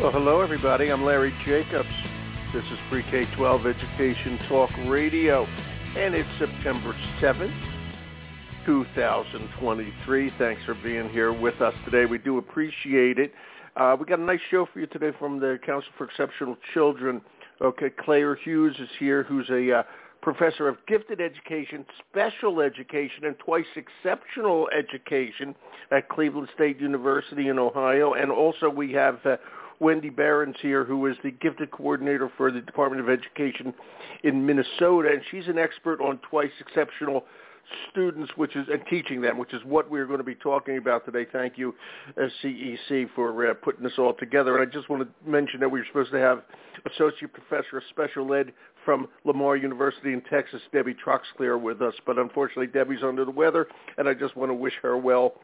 [0.00, 0.92] Well, hello, everybody.
[0.92, 1.88] I'm Larry Jacobs.
[2.54, 7.52] This is Pre-K-12 Education Talk Radio, and it's September 7th,
[8.64, 10.32] 2023.
[10.38, 12.04] Thanks for being here with us today.
[12.06, 13.32] We do appreciate it.
[13.74, 17.20] Uh, we got a nice show for you today from the Council for Exceptional Children.
[17.60, 19.82] Okay, Claire Hughes is here, who's a uh,
[20.22, 25.56] professor of gifted education, special education, and twice exceptional education
[25.90, 28.12] at Cleveland State University in Ohio.
[28.12, 29.38] And also we have uh,
[29.80, 33.72] Wendy Behrens here, who is the gifted coordinator for the Department of Education
[34.24, 37.24] in Minnesota, and she's an expert on twice exceptional
[37.90, 41.04] students, which is and teaching them, which is what we're going to be talking about
[41.04, 41.26] today.
[41.30, 41.74] Thank you,
[42.16, 44.58] uh, CEC, for uh, putting this all together.
[44.58, 46.42] And I just want to mention that we were supposed to have
[46.94, 48.52] Associate Professor of Special Ed
[48.84, 53.66] from Lamar University in Texas, Debbie Troxclair, with us, but unfortunately Debbie's under the weather,
[53.98, 55.34] and I just want to wish her well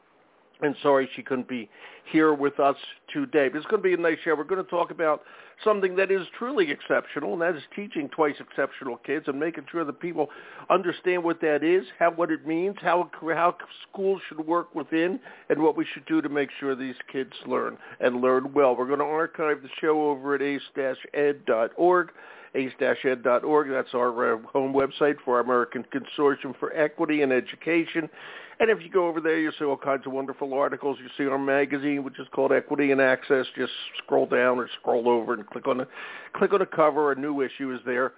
[0.62, 1.68] and sorry she couldn't be
[2.10, 2.76] here with us
[3.12, 3.48] today.
[3.48, 4.34] But it's going to be a nice show.
[4.34, 5.22] We're going to talk about
[5.62, 9.84] something that is truly exceptional, and that is teaching twice exceptional kids and making sure
[9.84, 10.28] that people
[10.70, 13.56] understand what that is, how what it means, how how
[13.90, 17.78] schools should work within, and what we should do to make sure these kids learn
[18.00, 18.76] and learn well.
[18.76, 22.10] We're going to archive the show over at ace-ed.org
[22.54, 23.70] ace-ed.org.
[23.70, 28.08] That's our uh, home website for our American Consortium for Equity and Education.
[28.60, 30.98] And if you go over there, you'll see all kinds of wonderful articles.
[31.00, 33.46] You see our magazine, which is called Equity and Access.
[33.56, 35.88] Just scroll down or scroll over and click on the
[36.34, 37.10] click on the cover.
[37.10, 38.12] A new issue is there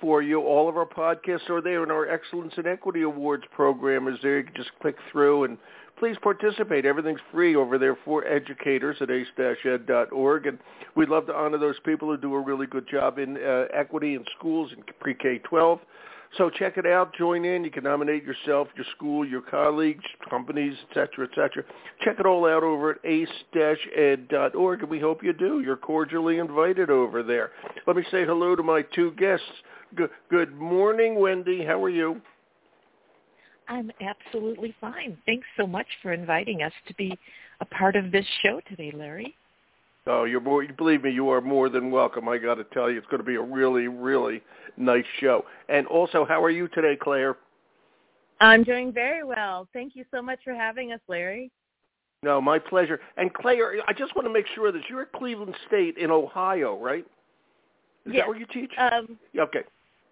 [0.00, 0.40] for you.
[0.40, 4.38] All of our podcasts are there, and our Excellence in Equity Awards program is there.
[4.38, 5.58] You can just click through and
[5.98, 6.84] please participate.
[6.84, 10.58] Everything's free over there for educators at ace-ed.org, and
[10.94, 14.14] we'd love to honor those people who do a really good job in uh, equity
[14.14, 15.80] in schools in pre-K-12.
[16.36, 17.14] So check it out.
[17.16, 17.64] Join in.
[17.64, 21.64] You can nominate yourself, your school, your colleagues, companies, etc., etc.
[22.04, 25.60] Check it all out over at ace-ed.org, and we hope you do.
[25.60, 27.52] You're cordially invited over there.
[27.86, 29.46] Let me say hello to my two guests.
[30.28, 31.64] Good morning, Wendy.
[31.64, 32.20] How are you?
[33.68, 35.16] I'm absolutely fine.
[35.26, 37.16] Thanks so much for inviting us to be
[37.60, 39.34] a part of this show today, Larry.
[40.06, 40.64] Oh, you're more.
[40.66, 42.28] Believe me, you are more than welcome.
[42.28, 44.40] I got to tell you, it's going to be a really, really
[44.78, 45.44] nice show.
[45.68, 47.36] And also, how are you today, Claire?
[48.40, 49.68] I'm doing very well.
[49.72, 51.50] Thank you so much for having us, Larry.
[52.22, 53.00] No, my pleasure.
[53.16, 56.78] And Claire, I just want to make sure that you're at Cleveland State in Ohio,
[56.78, 57.04] right?
[58.06, 58.22] Is yes.
[58.22, 58.72] that where you teach?
[58.78, 59.60] Um, okay.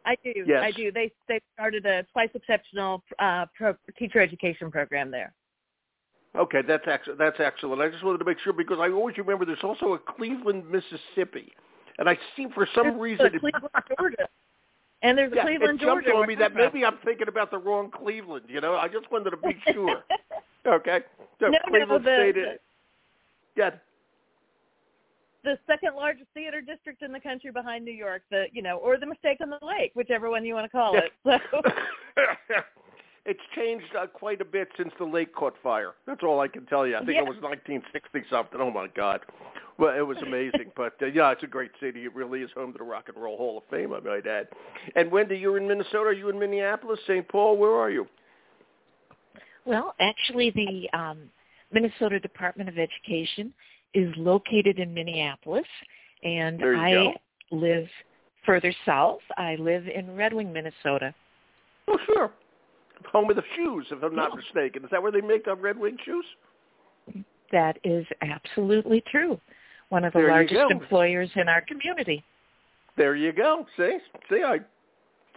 [0.07, 0.33] I do.
[0.47, 0.63] Yes.
[0.63, 0.93] I do.
[0.93, 5.35] They they started a twice exceptional uh, pro, teacher education program there.
[6.37, 7.83] Okay, that's ex- that's excellent.
[7.83, 11.53] I just wanted to make sure because I always remember there's also a Cleveland, Mississippi,
[11.99, 13.65] and I see for some there's reason Cleveland,
[13.99, 14.29] Georgia,
[15.03, 16.15] and there's a yeah, Cleveland, it Georgia.
[16.15, 18.45] on me that maybe I'm thinking about the wrong Cleveland.
[18.49, 20.05] You know, I just wanted to be sure.
[20.67, 21.01] okay,
[21.41, 22.35] so no, Cleveland no, the, State.
[22.35, 22.59] the,
[23.57, 23.71] yeah.
[25.47, 28.99] The second largest theater district in the country behind New York, the you know, or
[28.99, 31.13] the mistake on the lake, whichever one you want to call it.
[31.23, 31.39] So.
[33.27, 35.93] it's changed uh, quite a bit since the lake caught fire.
[36.05, 36.97] That's all I can tell you.
[36.97, 37.23] I think yeah.
[37.23, 38.61] it was 1960 something.
[38.61, 39.21] Oh my God,
[39.79, 40.73] well it was amazing.
[40.77, 42.07] but uh, yeah, it's a great city.
[42.07, 44.49] It really is home to the Rock and Roll Hall of Fame, I might add.
[44.97, 46.07] And Wendy, you're in Minnesota.
[46.07, 47.29] Are you in Minneapolis, St.
[47.29, 47.57] Paul?
[47.57, 48.09] Where are you?
[49.65, 51.31] Well, actually, the um,
[51.73, 53.53] Minnesota Department of Education
[53.97, 55.67] is located in Minneapolis,
[56.23, 57.15] and I go.
[57.51, 57.89] live
[58.45, 59.21] further south.
[59.37, 61.13] I live in Red Wing, Minnesota.
[61.89, 62.31] Oh, sure
[63.13, 64.37] home of the shoes, if I'm not yeah.
[64.37, 64.85] mistaken.
[64.85, 66.25] Is that where they make the Red Wing shoes?
[67.53, 69.41] That is absolutely true.
[69.89, 72.25] One of the there largest employers in our community.
[72.97, 73.67] There you go.
[73.77, 74.59] See, see, I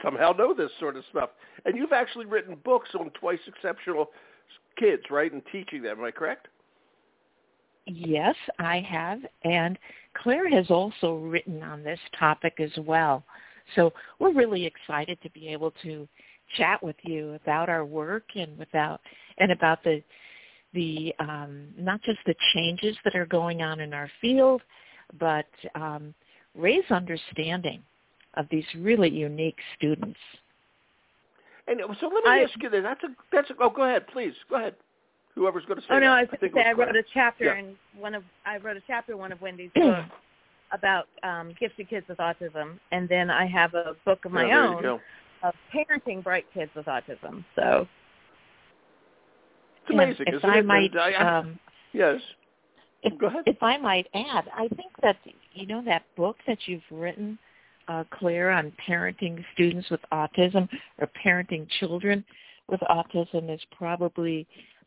[0.03, 1.29] somehow know this sort of stuff.
[1.65, 4.07] And you've actually written books on twice exceptional
[4.77, 5.99] kids, right, and teaching them.
[5.99, 6.47] Am I correct?
[7.91, 9.77] Yes, I have, and
[10.13, 13.23] Claire has also written on this topic as well.
[13.75, 16.07] So we're really excited to be able to
[16.57, 19.01] chat with you about our work and without
[19.37, 20.01] and about the
[20.73, 24.61] the um, not just the changes that are going on in our field,
[25.19, 26.13] but um,
[26.55, 27.81] raise understanding
[28.35, 30.19] of these really unique students.
[31.67, 32.83] And so let me I, ask you this.
[32.83, 34.75] That's a that's a, oh go ahead please go ahead.
[35.39, 35.87] Whoever's going to say.
[35.91, 36.17] Oh no, that.
[36.17, 37.59] I was going to say I wrote a chapter yeah.
[37.59, 40.09] in one of I wrote a chapter in one of Wendy's books
[40.73, 44.67] about um, gifted kids with autism, and then I have a book of my yeah,
[44.67, 44.99] own
[45.41, 47.45] of parenting bright kids with autism.
[47.55, 47.87] So
[49.83, 50.65] it's amazing, if isn't I it?
[50.65, 51.57] might, I, I, um,
[51.93, 52.19] yes.
[53.03, 53.43] If, Go ahead.
[53.45, 55.15] If I might add, I think that
[55.53, 57.39] you know that book that you've written,
[57.87, 62.25] uh, Claire, on parenting students with autism or parenting children
[62.67, 64.45] with autism is probably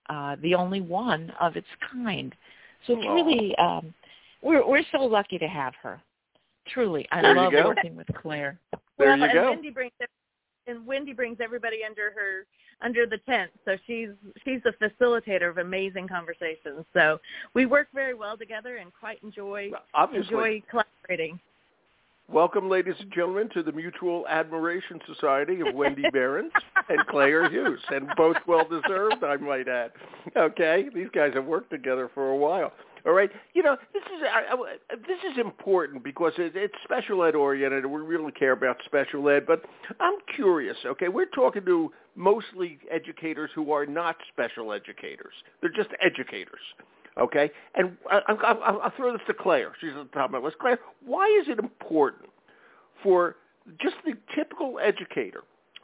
[0.08, 2.34] uh, the only one of its kind.
[2.86, 3.94] So it's really um,
[4.42, 6.00] we're we're so lucky to have her.
[6.68, 8.58] Truly, I There love working with Claire.
[8.98, 9.50] There well, you and go.
[9.50, 9.92] Wendy brings
[10.66, 12.46] and Wendy brings everybody under her
[12.82, 13.50] under the tent.
[13.64, 14.10] So she's
[14.44, 16.84] she's a facilitator of amazing conversations.
[16.92, 17.20] So
[17.54, 20.34] we work very well together and quite enjoy Obviously.
[20.34, 21.40] enjoy collaborating.
[22.32, 26.50] Welcome, ladies and gentlemen, to the Mutual Admiration Society of Wendy Behrens
[26.88, 29.90] and Claire Hughes, and both well deserved, I might add.
[30.34, 32.72] Okay, these guys have worked together for a while.
[33.04, 37.22] All right, you know this is I, I, this is important because it, it's special
[37.22, 39.44] ed oriented, we really care about special ed.
[39.46, 39.64] But
[40.00, 40.76] I'm curious.
[40.86, 46.60] Okay, we're talking to mostly educators who are not special educators; they're just educators.
[47.18, 49.72] Okay, and I, I, I'll, I'll throw this to Claire.
[49.80, 50.58] She's at the top of my list.
[50.58, 52.30] Claire, why is it important
[53.02, 53.36] for
[53.80, 55.42] just the typical educator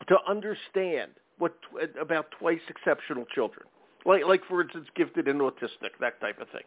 [0.08, 1.54] to understand what
[2.00, 3.66] about twice exceptional children,
[4.06, 6.62] like, like for instance, gifted and autistic, that type of thing?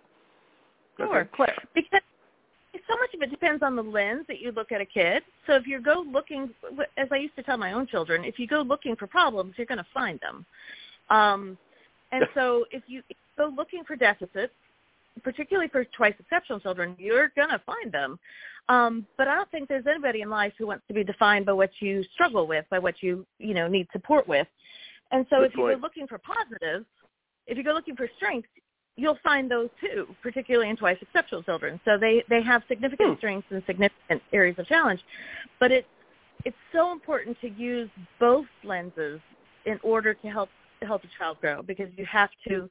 [0.97, 1.21] Sure.
[1.21, 1.57] Okay, Claire.
[1.73, 2.01] Because
[2.87, 5.23] so much of it depends on the lens that you look at a kid.
[5.47, 6.49] So if you go looking,
[6.97, 9.65] as I used to tell my own children, if you go looking for problems, you're
[9.65, 10.45] going to find them.
[11.09, 11.57] Um,
[12.11, 13.01] and so if you
[13.49, 14.53] looking for deficits,
[15.23, 18.19] particularly for twice exceptional children, you're going to find them.
[18.69, 21.53] Um, but I don't think there's anybody in life who wants to be defined by
[21.53, 24.47] what you struggle with, by what you you know need support with.
[25.11, 25.77] And so Good if you point.
[25.77, 26.85] go looking for positives,
[27.47, 28.47] if you go looking for strengths,
[28.95, 31.79] you'll find those too, particularly in twice exceptional children.
[31.85, 33.17] So they they have significant Hmm.
[33.17, 35.01] strengths and significant areas of challenge.
[35.59, 35.88] But it's
[36.45, 37.89] it's so important to use
[38.19, 39.19] both lenses
[39.65, 40.49] in order to help
[40.81, 42.69] help a child grow because you have to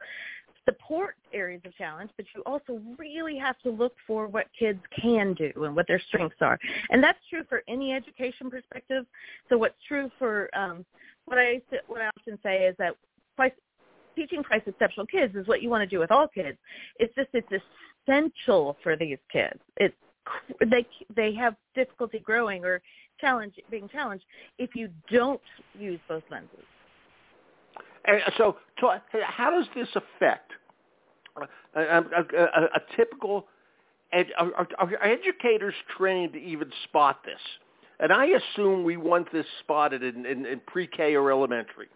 [0.64, 5.34] support areas of challenge, but you also really have to look for what kids can
[5.34, 6.58] do and what their strengths are.
[6.90, 9.06] And that's true for any education perspective.
[9.48, 10.84] So what's true for um,
[11.24, 12.94] what I what I often say is that
[13.36, 13.52] twice,
[14.14, 16.58] teaching twice exceptional kids is what you want to do with all kids.
[16.98, 17.62] It's just it's
[18.06, 19.60] essential for these kids.
[19.76, 19.94] It's
[20.66, 22.82] they they have difficulty growing or
[23.20, 24.24] challenge being challenged
[24.58, 25.40] if you don't
[25.78, 26.64] use both lenses.
[28.04, 30.52] And so, to, how does this affect
[31.40, 33.46] uh, a, a, a, a typical?
[34.12, 37.40] Are, are, educators trained to even spot this?
[38.00, 41.88] And I assume we want this spotted in, in, in pre-K or elementary.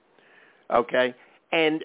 [0.73, 1.15] Okay,
[1.53, 1.85] and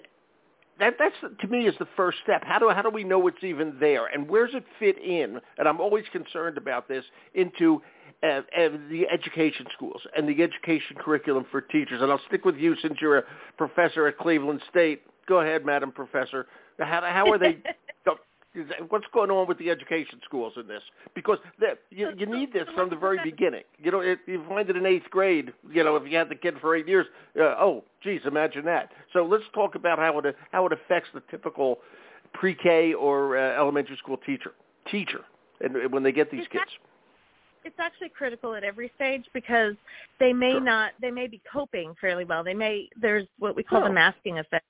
[0.78, 2.42] that that's to me is the first step.
[2.44, 5.38] How do how do we know it's even there, and where does it fit in?
[5.58, 7.82] And I'm always concerned about this into
[8.22, 12.02] uh, uh, the education schools and the education curriculum for teachers.
[12.02, 13.24] And I'll stick with you since you're a
[13.56, 15.02] professor at Cleveland State.
[15.26, 16.46] Go ahead, Madam Professor.
[16.78, 17.58] How how are they?
[18.88, 20.82] What's going on with the education schools in this?
[21.14, 21.38] Because
[21.90, 23.62] you, you need this from the very beginning.
[23.78, 25.52] You know, if you find it in eighth grade.
[25.72, 27.06] You know, if you had the kid for eight years,
[27.38, 28.90] uh, oh, geez, imagine that.
[29.12, 31.78] So let's talk about how it how it affects the typical
[32.34, 34.52] pre-K or uh, elementary school teacher
[34.90, 35.20] teacher,
[35.60, 36.70] and when they get these kids.
[37.64, 39.74] It's actually critical at every stage because
[40.18, 40.60] they may Sure.
[40.60, 42.42] not they may be coping fairly well.
[42.42, 43.84] They may there's what we call Oh.
[43.84, 44.64] the masking effect,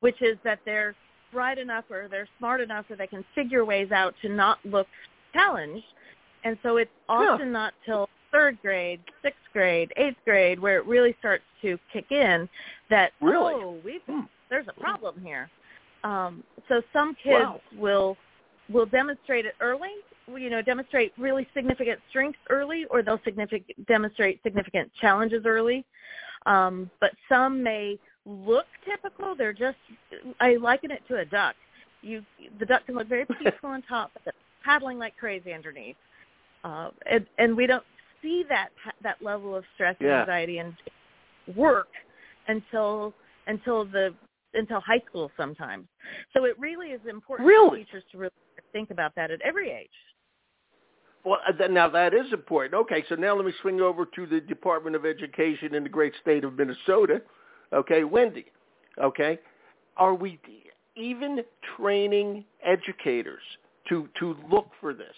[0.00, 0.94] which is that they're
[1.32, 4.88] bright enough or they're smart enough that they can figure ways out to not look
[5.32, 5.86] challenged.
[6.44, 11.14] And so it's often not till third grade, sixth grade, eighth grade where it really
[11.18, 12.48] starts to kick in
[12.90, 13.54] that Really?
[13.54, 14.22] oh we Hmm.
[14.48, 15.48] there's a problem here.
[16.04, 17.60] Um, so some kids Wow.
[17.76, 18.16] will
[18.68, 19.94] will demonstrate it early,
[20.34, 25.84] you know, demonstrate really significant strengths early, or they'll significant demonstrate significant challenges early.
[26.46, 29.34] Um, but some may look typical.
[29.36, 29.78] They're just
[30.40, 31.54] I liken it to a duck.
[32.02, 32.22] You
[32.58, 35.96] the duck can look very peaceful on top, but it's paddling like crazy underneath.
[36.64, 37.84] Uh, and, and we don't
[38.22, 38.68] see that
[39.02, 40.20] that level of stress and Yeah.
[40.20, 40.74] anxiety and
[41.54, 41.88] work
[42.48, 43.14] until
[43.46, 44.14] until the
[44.54, 45.86] until high school sometimes.
[46.32, 47.70] So it really is important Really?
[47.70, 48.32] for teachers to really
[48.72, 49.88] think about that at every age.
[51.26, 52.74] Well, uh, now that is important.
[52.74, 56.12] Okay, so now let me swing over to the Department of Education in the great
[56.22, 57.20] state of Minnesota.
[57.72, 58.46] Okay, Wendy.
[59.02, 59.40] Okay,
[59.96, 60.38] are we
[60.94, 61.40] even
[61.76, 63.42] training educators
[63.88, 65.16] to to look for this,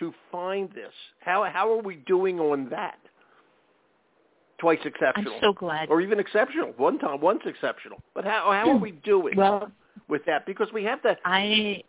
[0.00, 0.92] to find this?
[1.20, 2.98] How how are we doing on that?
[4.58, 5.88] Twice I'm exceptional, so glad.
[5.88, 6.72] or even exceptional.
[6.78, 8.02] One time, once exceptional.
[8.12, 9.70] But how how are we doing Well,
[10.08, 10.46] with that?
[10.46, 11.84] Because we have to I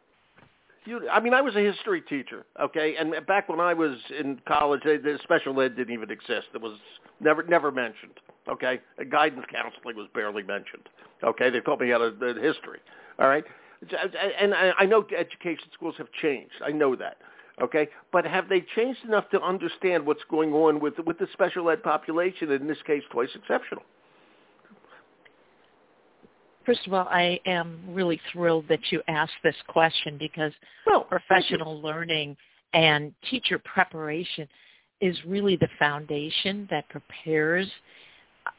[0.85, 4.39] you, I mean, I was a history teacher, okay, and back when I was in
[4.47, 6.47] college, the special ed didn't even exist.
[6.53, 6.77] It was
[7.19, 8.79] never never mentioned, okay.
[9.09, 10.87] Guidance counseling was barely mentioned,
[11.23, 11.49] okay.
[11.49, 12.11] They taught me how to
[12.41, 12.79] history,
[13.19, 13.43] all right.
[14.39, 16.55] And I know education schools have changed.
[16.65, 17.17] I know that,
[17.61, 17.89] okay.
[18.11, 21.83] But have they changed enough to understand what's going on with with the special ed
[21.83, 22.51] population?
[22.51, 23.83] In this case, twice exceptional.
[26.65, 30.51] First of all, I am really thrilled that you asked this question because
[30.87, 32.35] well, professional learning
[32.73, 34.47] and teacher preparation
[34.99, 37.69] is really the foundation that prepares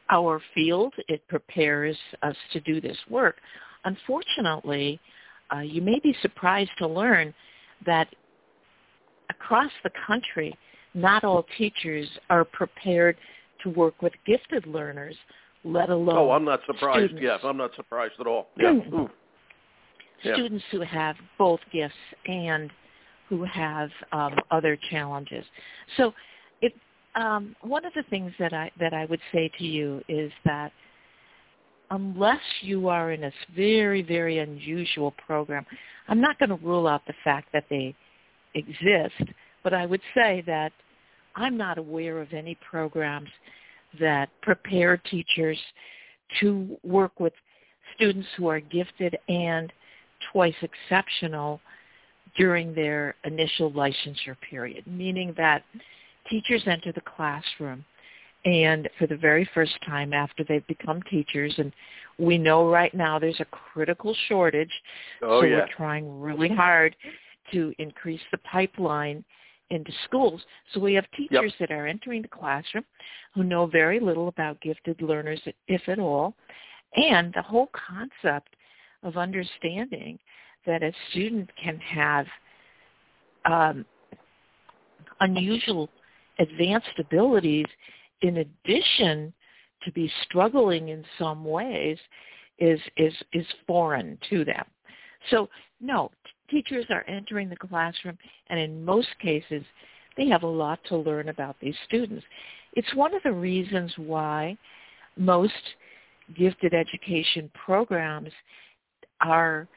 [0.09, 0.93] our field.
[1.07, 3.37] It prepares us to do this work.
[3.83, 4.99] Unfortunately,
[5.53, 7.33] uh, you may be surprised to learn
[7.85, 8.07] that
[9.29, 10.57] across the country,
[10.93, 13.17] not all teachers are prepared
[13.63, 15.15] to work with gifted learners,
[15.67, 17.11] let alone Oh, I'm not surprised.
[17.11, 17.23] students.
[17.23, 18.49] Yes, I'm not surprised at all.
[20.23, 20.33] Yeah.
[20.33, 21.93] students who have both gifts
[22.25, 22.71] and
[23.29, 25.45] who have um, other challenges.
[25.95, 26.11] So,
[26.61, 26.73] it
[27.15, 30.71] um, one of the things that I that I would say to you is that
[31.91, 35.65] unless you are in a very very unusual program,
[36.07, 37.95] I'm not going to rule out the fact that they
[38.55, 39.31] exist,
[39.63, 40.71] but I would say that
[41.35, 43.29] I'm not aware of any programs
[43.99, 45.57] that prepare teachers
[46.39, 47.33] to work with
[47.95, 49.71] students who are gifted and
[50.31, 51.59] twice exceptional
[52.35, 55.63] during their initial licensure period, meaning that
[56.29, 57.83] teachers enter the classroom
[58.45, 61.71] and for the very first time after they've become teachers and
[62.19, 64.71] we know right now there's a critical shortage
[65.21, 65.57] Oh so yeah.
[65.57, 66.95] we're trying really hard
[67.51, 69.23] to increase the pipeline
[69.69, 70.41] into schools.
[70.73, 72.85] So we have teachers that are entering the classroom
[73.33, 76.35] who know very little about gifted learners, if at all,
[76.95, 78.55] and the whole concept
[79.03, 80.19] of understanding
[80.65, 82.25] that a student can have
[83.45, 83.85] um,
[85.19, 85.89] unusual
[86.39, 87.65] advanced abilities
[88.21, 89.33] in addition
[89.83, 91.97] to be struggling in some ways
[92.59, 94.65] is is is foreign to them.
[95.29, 96.11] So no,
[96.49, 99.63] teachers are entering the classroom and in most cases
[100.15, 102.25] they have a lot to learn about these students.
[102.73, 104.57] It's one of the reasons why
[105.15, 105.53] most
[106.35, 108.31] gifted education programs
[109.21, 109.67] are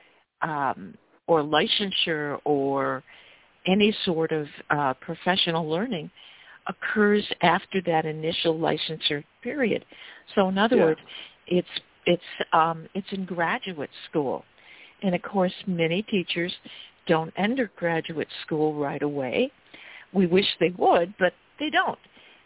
[0.42, 0.94] um,
[1.26, 3.02] or licensure or
[3.66, 6.10] any sort of uh, professional learning
[6.66, 9.84] occurs after that initial licensure period.
[10.34, 10.84] So in other Yeah.
[10.86, 11.00] words,
[11.46, 11.68] it's
[12.06, 12.22] it's
[12.52, 14.44] um, it's in graduate school,
[15.02, 16.52] and of course many teachers
[17.06, 19.50] don't enter graduate school right away.
[20.12, 21.98] We wish they would, but they don't,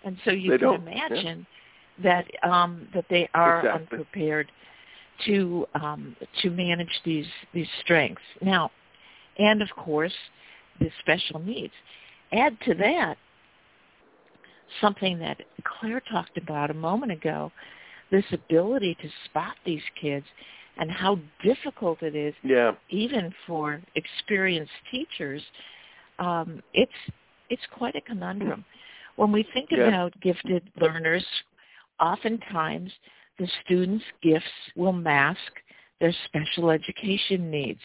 [0.05, 1.07] and so you They can don't, yeah.
[1.09, 1.47] imagine
[2.03, 3.99] that um, that they are Exactly.
[3.99, 4.51] unprepared
[5.27, 8.23] to um, to manage these these strengths.
[8.43, 8.71] Now,
[9.39, 10.13] and of course,
[10.81, 11.73] the special needs.
[12.33, 13.17] Add to that
[14.81, 17.53] something that Claire talked about a moment ago,
[18.11, 20.27] this ability to spot these kids
[20.79, 22.75] and how difficult it is Yeah.
[22.91, 25.43] even for experienced teachers,
[26.19, 26.93] um, it's
[27.51, 28.65] it's quite a conundrum.
[29.17, 29.87] When we think Yeah.
[29.87, 31.27] about gifted learners,
[32.01, 32.93] oftentimes
[33.39, 35.63] the students' gifts will mask
[36.01, 37.83] their special education needs.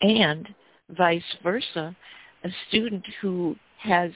[0.00, 0.54] And
[0.90, 1.94] vice versa,
[2.44, 4.12] a student who has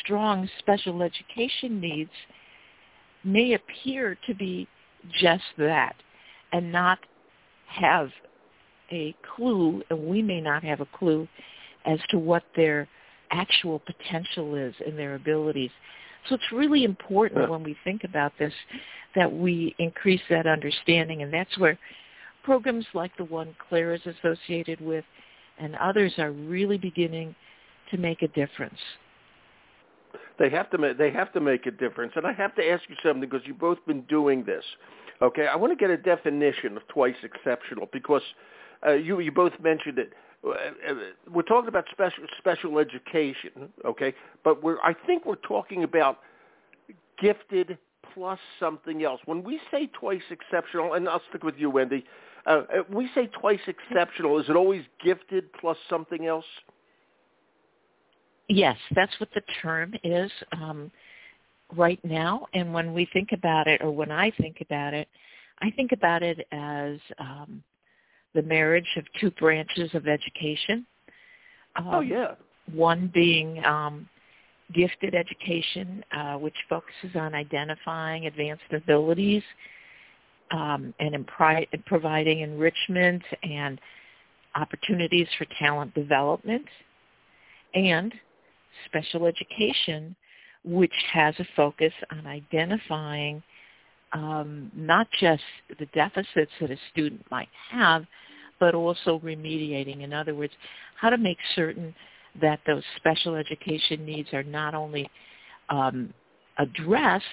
[0.00, 2.12] strong special education needs
[3.24, 4.66] may appear to be
[5.12, 5.96] just that
[6.52, 6.98] and not
[7.66, 8.10] have
[8.90, 11.28] a clue, and we may not have a clue
[11.84, 12.88] as to what their
[13.30, 15.70] actual potential is and their abilities.
[16.28, 17.48] So it's really important Yeah.
[17.48, 18.54] when we think about this
[19.14, 21.78] that we increase that understanding, and that's where
[22.42, 25.04] programs like the one Claire is associated with
[25.58, 27.34] and others are really beginning
[27.90, 28.78] to make a difference.
[30.38, 32.96] They have to they have to make a difference, and I have to ask you
[33.02, 34.64] something because you've both been doing this.
[35.20, 38.22] Okay, I want to get a definition of twice exceptional because
[38.86, 40.12] uh, you you both mentioned it.
[40.44, 40.94] Uh, uh,
[41.32, 46.20] We're talking about special special education, okay, but we're I think we're talking about
[47.20, 47.78] gifted
[48.14, 49.20] plus something else.
[49.24, 52.04] When we say twice exceptional, and I'll stick with you, Wendy.
[52.46, 54.38] Uh, uh, we say twice exceptional.
[54.38, 56.44] Is it always gifted plus something else?
[58.48, 60.90] Yes, that's what the term is um,
[61.76, 62.46] right now.
[62.54, 65.08] And when we think about it, or when I think about it,
[65.60, 67.62] I think about it as um,
[68.34, 70.86] the marriage of two branches of education.
[71.76, 72.34] Um, oh yeah.
[72.72, 74.08] One being um,
[74.74, 79.42] gifted education, uh, which focuses on identifying advanced abilities
[80.50, 83.80] um, and in pri- providing enrichment and
[84.54, 86.66] opportunities for talent development.
[87.74, 88.12] And
[88.86, 90.14] special education,
[90.64, 93.42] which has a focus on identifying
[94.12, 95.42] um, not just
[95.78, 98.04] the deficits that a student might have,
[98.58, 100.02] but also remediating.
[100.02, 100.52] In other words,
[101.00, 101.94] how to make certain
[102.40, 105.10] that those special education needs are not only
[105.68, 106.12] um,
[106.58, 107.24] addressed,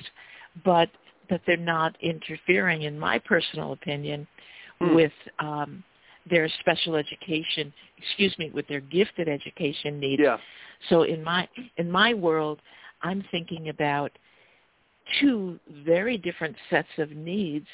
[0.64, 0.90] but
[1.30, 4.28] that they're not interfering, in my personal opinion,
[4.82, 4.96] mm.
[4.96, 5.84] with um,
[6.30, 10.22] their special education, excuse me, with their gifted education needs.
[10.24, 10.38] Yeah.
[10.90, 12.62] So in my in my world,
[13.02, 14.12] I'm thinking about
[15.20, 17.68] two very different sets of needs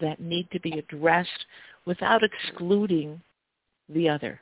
[0.00, 1.46] that need to be addressed
[1.86, 3.20] without excluding
[3.88, 4.40] the other.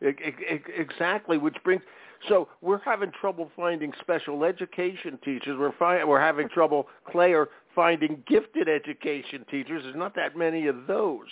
[0.00, 1.82] Exactly, which brings
[2.28, 5.58] so we're having trouble finding special education teachers.
[5.58, 9.82] We're fi- we're having trouble, Claire, finding gifted education teachers.
[9.84, 11.26] There's not that many of those.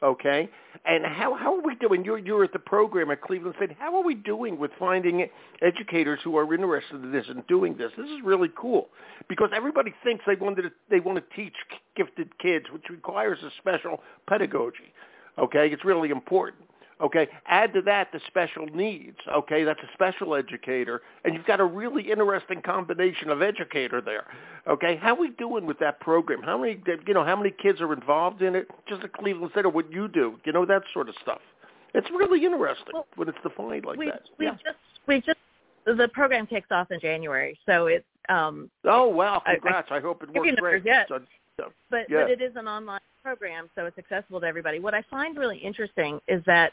[0.00, 0.48] Okay,
[0.84, 2.04] and how how are we doing?
[2.04, 3.76] You're you're at the program at Cleveland State.
[3.80, 5.28] How are we doing with finding
[5.60, 7.90] educators who are interested in this and doing this?
[7.96, 8.90] This is really cool
[9.28, 11.54] because everybody thinks they want to they want to teach
[11.96, 14.92] gifted kids, which requires a special pedagogy.
[15.36, 16.67] Okay, it's really important.
[17.00, 19.18] Okay, add to that the special needs.
[19.32, 24.24] Okay, that's a special educator, and you've got a really interesting combination of educator there.
[24.66, 26.42] Okay, how are we doing with that program?
[26.42, 28.68] How many, you know, how many kids are involved in it?
[28.88, 31.40] Just at Cleveland Center, what you do, you know, that sort of stuff.
[31.94, 34.22] It's really interesting well, when it's defined like we, that.
[34.38, 34.52] We yeah.
[34.52, 35.38] just, we just,
[35.86, 38.04] the program kicks off in January, so it's.
[38.28, 39.40] Um, oh wow!
[39.46, 39.88] Congrats!
[39.90, 40.84] I, I, I hope it works great.
[40.84, 41.06] Yet.
[41.08, 41.18] So,
[41.58, 42.22] so, but yeah.
[42.22, 44.78] but it is an online program, so it's accessible to everybody.
[44.80, 46.72] What I find really interesting is that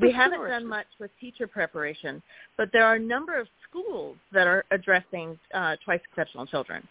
[0.00, 2.22] we haven't done much with teacher preparation,
[2.56, 6.86] but there are a number of schools that are addressing uh, twice exceptional children.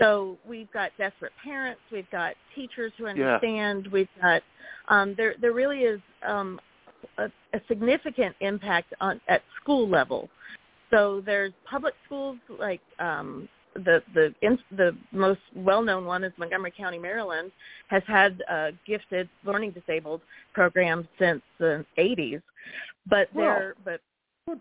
[0.00, 3.92] So we've got desperate parents, we've got teachers who understand, yeah.
[3.92, 4.42] we've got
[4.88, 5.34] um, there.
[5.40, 6.58] There really is um,
[7.18, 10.30] a, a significant impact on at school level.
[10.90, 14.34] So there's public schools like um, the the
[14.76, 17.52] the most well known one is Montgomery County, Maryland,
[17.88, 20.20] has had uh, gifted learning disabled
[20.54, 22.42] programs since the 80s,
[23.06, 24.00] but there but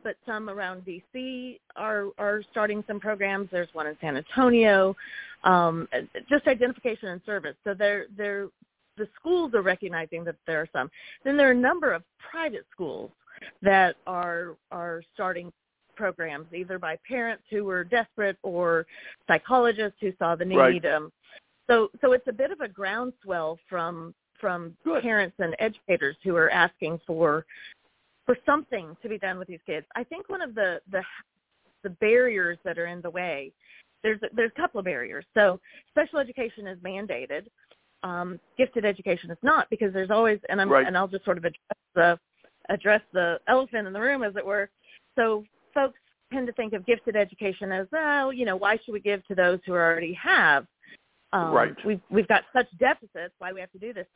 [0.03, 3.49] but some around DC are are starting some programs.
[3.51, 4.95] There's one in San Antonio,
[5.43, 5.87] um,
[6.29, 7.55] just identification and service.
[7.63, 8.47] So they're they're
[8.97, 10.91] the schools are recognizing that there are some.
[11.23, 13.11] Then there are a number of private schools
[13.61, 15.51] that are are starting
[15.99, 18.87] programs, either by parents who were desperate or
[19.27, 20.55] psychologists who saw the need.
[20.55, 20.85] Right.
[20.85, 21.11] Um,
[21.69, 25.03] so, so it's a bit of a groundswell from from Good.
[25.03, 27.45] parents and educators who are asking for
[28.25, 29.85] for something to be done with these kids.
[29.95, 31.03] I think one of the the
[31.83, 33.51] the barriers that are in the way
[34.03, 35.25] there's a, there's a couple of barriers.
[35.33, 35.59] So
[35.89, 37.47] special education is mandated.
[38.03, 40.87] Um, gifted education is not because there's always and I'm right.
[40.87, 42.19] and I'll just sort of address the
[42.69, 44.69] address the elephant in the room as it were.
[45.15, 45.43] So
[45.79, 45.99] folks
[46.31, 49.35] tend to think of gifted education as, oh, you know, why should we give to
[49.35, 50.65] those who already have?
[51.31, 51.75] Um, right.
[51.85, 53.33] We've we've got such deficits.
[53.37, 54.07] Why we have to do this?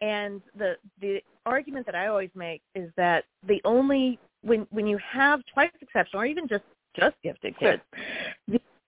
[0.00, 4.98] And the the argument that I always make is that the only when when you
[4.98, 6.64] have twice exceptional or even just
[6.98, 7.82] just gifted kids,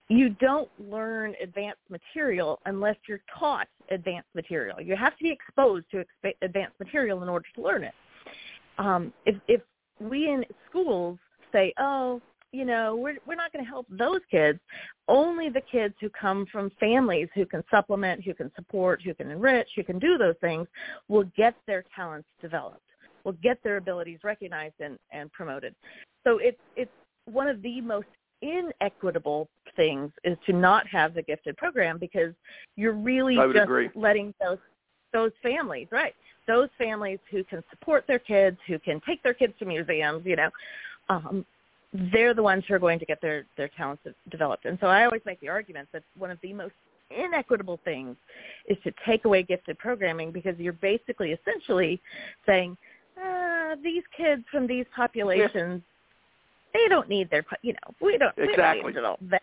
[0.08, 4.80] you don't learn advanced material unless you're taught advanced material.
[4.80, 6.04] You have to be exposed to
[6.42, 7.94] advanced material in order to learn it.
[8.78, 9.60] Um, if if
[10.00, 11.18] we in schools
[11.52, 12.20] say, oh,
[12.52, 14.58] you know, we're we're not going to help those kids.
[15.06, 19.30] Only the kids who come from families who can supplement, who can support, who can
[19.30, 20.66] enrich, who can do those things
[21.08, 22.80] will get their talents developed,
[23.24, 25.74] will get their abilities recognized and, and promoted.
[26.24, 26.90] So it's it's
[27.26, 28.06] one of the most
[28.40, 32.32] inequitable things is to not have the gifted program because
[32.76, 33.90] you're really just agree.
[33.94, 34.58] letting those
[35.12, 36.14] those families, right?
[36.46, 40.37] Those families who can support their kids, who can take their kids to museums, you
[40.37, 40.50] know,
[41.09, 41.44] um,
[42.12, 44.64] they're the ones who are going to get their their talents developed.
[44.66, 46.75] And so I always make the argument that one of the most
[47.11, 48.16] inequitable things
[48.68, 52.01] is to take away gifted programming because you're basically essentially
[52.44, 52.77] saying
[53.16, 55.83] uh, these kids from these populations
[56.75, 59.18] they don't need their you know we don't exactly we don't need all.
[59.31, 59.42] That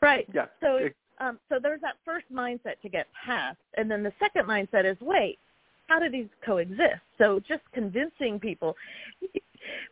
[0.00, 0.28] right.
[0.34, 0.46] Yeah.
[0.60, 0.88] So
[1.20, 4.96] um, so there's that first mindset to get past and then the second mindset is
[5.00, 5.38] wait
[5.86, 7.02] how do these coexist?
[7.18, 8.74] So just convincing people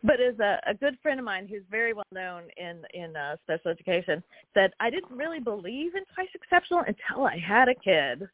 [0.03, 3.35] but as a, a good friend of mine who's very well known in in uh,
[3.43, 8.27] special education said, I didn't really believe in twice exceptional until I had a kid,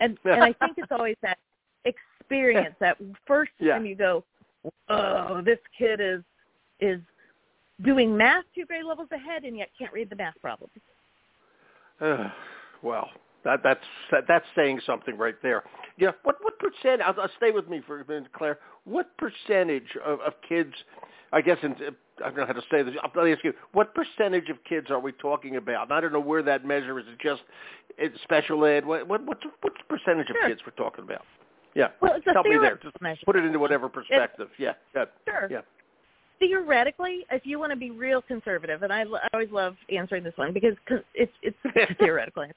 [0.00, 1.38] and and I think it's always that
[1.84, 2.96] experience that
[3.26, 3.74] first yeah.
[3.74, 4.24] time you go,
[4.88, 6.22] oh, this kid is
[6.80, 7.00] is
[7.84, 10.72] doing math two grade levels ahead and yet can't read the math problems.
[12.00, 12.30] Uh,
[12.82, 13.10] well,
[13.44, 13.84] that that's
[14.28, 15.64] that's saying something right there.
[15.98, 16.10] Yeah.
[16.22, 17.02] What what percent?
[17.02, 18.58] I'll, I'll stay with me for a minute, Claire.
[18.84, 20.72] What percentage of, of kids?
[21.32, 21.90] I guess in, uh,
[22.24, 22.94] I don't know how to say this.
[23.02, 23.52] I'll ask you.
[23.72, 25.84] What percentage of kids are we talking about?
[25.84, 27.06] And I don't know where that measure is.
[27.06, 27.42] It just
[27.96, 28.84] it's special ed.
[28.84, 30.44] What what what's what percentage sure.
[30.44, 31.22] of kids we're talking about?
[31.74, 31.88] Yeah.
[32.02, 32.78] Well, it's a Help me there.
[32.82, 33.22] Just measure.
[33.24, 34.48] put it into whatever perspective.
[34.50, 34.72] It's, yeah.
[34.94, 35.04] yeah.
[35.26, 35.48] Sure.
[35.50, 35.60] Yeah
[36.40, 40.32] theoretically, if you want to be real conservative, and I, I always love answering this
[40.36, 40.74] one because
[41.14, 42.54] it's it's a theoretical answer.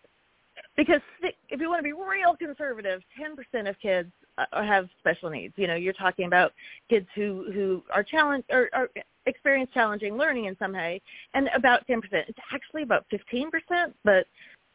[0.75, 5.53] Because if you want to be real conservative, 10% of kids uh, have special needs.
[5.57, 6.51] You know, you're talking about
[6.89, 8.89] kids who who are challenge or, or
[9.25, 11.01] experience challenging learning in some way,
[11.33, 11.99] and about 10%.
[12.11, 14.25] It's actually about 15%, but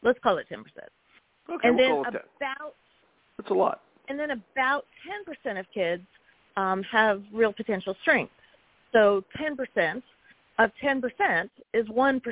[0.03, 0.63] let's call it 10%.
[1.51, 2.75] Okay, and we'll then about
[3.37, 3.81] that's a lot.
[4.09, 4.87] And then about
[5.47, 6.03] 10% of kids
[6.57, 8.33] um, have real potential strengths.
[8.93, 10.03] So 10%
[10.59, 12.23] of 10% is 1%.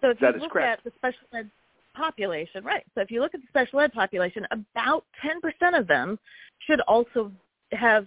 [0.00, 0.80] So if that you look correct.
[0.80, 1.50] at the special ed
[1.96, 6.18] population, right, so if you look at the special ed population, about 10% of them
[6.66, 7.32] should also
[7.72, 8.06] have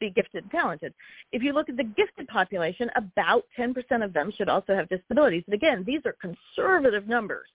[0.00, 0.94] be gifted and talented.
[1.32, 3.74] If you look at the gifted population, about 10%
[4.04, 5.42] of them should also have disabilities.
[5.46, 7.48] And again, these are conservative numbers.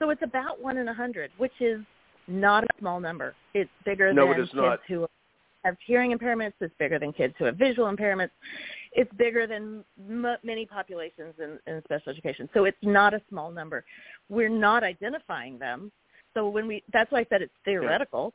[0.00, 1.80] So it's about 1 in a 100, which is
[2.26, 3.34] not a small number.
[3.54, 4.80] It's bigger no, than it is kids not.
[4.88, 5.06] who
[5.64, 6.54] have hearing impairments.
[6.60, 8.30] It's bigger than kids who have visual impairments.
[8.92, 12.48] It's bigger than m- many populations in, in special education.
[12.54, 13.84] So it's not a small number.
[14.28, 15.92] We're not identifying them.
[16.34, 18.32] So when we, that's why I said it's theoretical.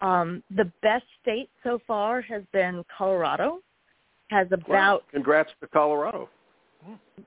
[0.00, 3.60] Um, the best state so far has been Colorado.
[4.30, 5.00] Has about Wow.
[5.12, 6.28] congrats to Colorado.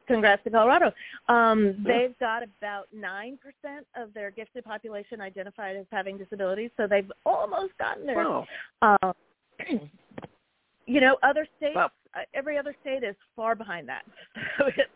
[0.08, 0.92] congrats to Colorado.
[1.30, 6.88] Um, they've got about nine percent of their gifted population identified as having disabilities, so
[6.88, 8.18] they've almost gotten there.
[8.18, 8.46] Wow.
[8.82, 9.14] Uh,
[10.86, 11.92] you know, other states, Wow.
[12.16, 14.04] uh, every other state is far behind that.
[14.58, 14.90] So it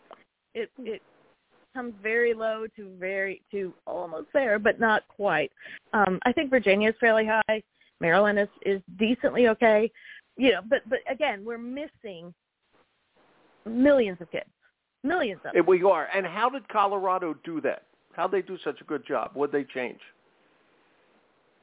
[0.53, 1.01] it it
[1.73, 5.51] comes very low to very to almost there, but not quite.
[5.93, 7.63] Um, I think Virginia is fairly high.
[7.99, 9.91] Maryland is is decently okay.
[10.37, 12.33] You know, but but again, we're missing
[13.65, 14.49] millions of kids,
[15.03, 15.55] millions of.
[15.55, 16.07] And we are.
[16.13, 17.83] And how did Colorado do that?
[18.13, 19.31] How did they do such a good job?
[19.33, 19.99] What they change?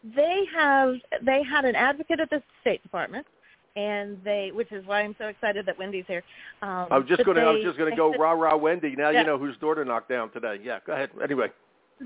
[0.02, 3.26] They have they had an advocate at the State Department,
[3.76, 6.22] and they which is why I'm so excited that Wendy's here.
[6.62, 7.42] Um, I was just going to.
[7.42, 8.94] I was just going to go rah rah Wendy.
[8.96, 9.20] Now Yeah.
[9.20, 10.58] you know whose door to knock down today.
[10.62, 11.10] Yeah, go ahead.
[11.22, 11.48] Anyway,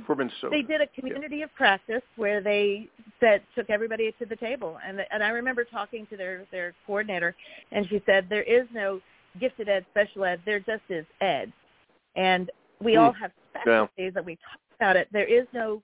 [0.07, 0.49] for Minnesota.
[0.51, 2.89] They did a community of practice where they
[3.21, 7.35] said took everybody to the table, and and I remember talking to their their coordinator,
[7.73, 9.01] and she said there is no
[9.41, 11.53] gifted ed, special ed, there just is ed,
[12.17, 12.51] and
[12.83, 13.01] we Hmm.
[13.01, 13.31] all have
[13.61, 15.09] specialties that we talk about it.
[15.13, 15.83] There is no,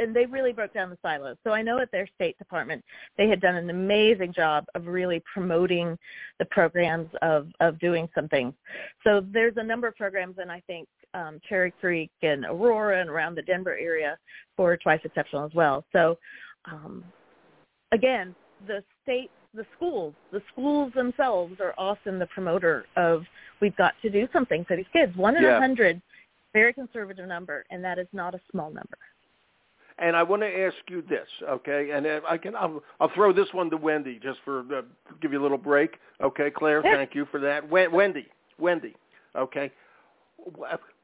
[0.00, 1.36] and they really broke down the silos.
[1.44, 2.84] So I know at their State Department
[3.16, 5.98] they had done an amazing job of really promoting
[6.38, 8.54] the programs of of doing some things.
[9.04, 13.10] So there's a number of programs, and I think um, Cherry Creek and Aurora and
[13.10, 14.18] around the Denver area
[14.56, 15.84] for twice exceptional as well.
[15.92, 16.18] So
[16.64, 17.04] um,
[17.92, 18.34] again,
[18.66, 23.22] the state, the schools, the schools themselves are often the promoter of
[23.60, 25.16] we've got to do something for these kids.
[25.16, 25.58] One in a Yeah.
[25.58, 26.00] hundred,
[26.52, 28.98] very conservative number, and that is not a small number.
[30.00, 31.90] And I want to ask you this, okay?
[31.92, 34.82] And uh, I can, I'll, I'll throw this one to Wendy just for uh,
[35.20, 36.50] give you a little break, okay?
[36.50, 37.68] Claire, thank you for that.
[37.68, 38.26] Wen- Wendy,
[38.60, 38.94] Wendy,
[39.36, 39.72] okay?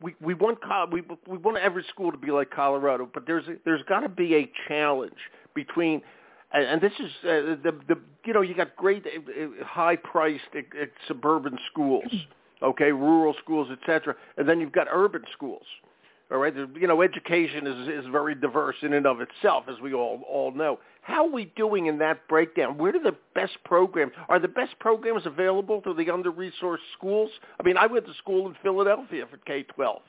[0.01, 0.59] We we want
[0.93, 4.09] we we want every school to be like Colorado, but there's a, there's got to
[4.09, 5.19] be a challenge
[5.55, 6.01] between,
[6.53, 10.61] and, this is uh, the the you know you got great uh, high priced uh,
[10.81, 12.05] uh, suburban schools,
[12.63, 15.67] okay, rural schools, etc., and then you've got urban schools.
[16.31, 19.93] All right, you know, education is is very diverse in and of itself, as we
[19.93, 20.79] all all know.
[21.03, 22.79] How are we doing in that breakdown?
[22.79, 24.39] Where are the best programs are?
[24.39, 27.31] The best programs available to the under-resourced schools?
[27.61, 30.01] I mean, I went to school in Philadelphia for K twelve.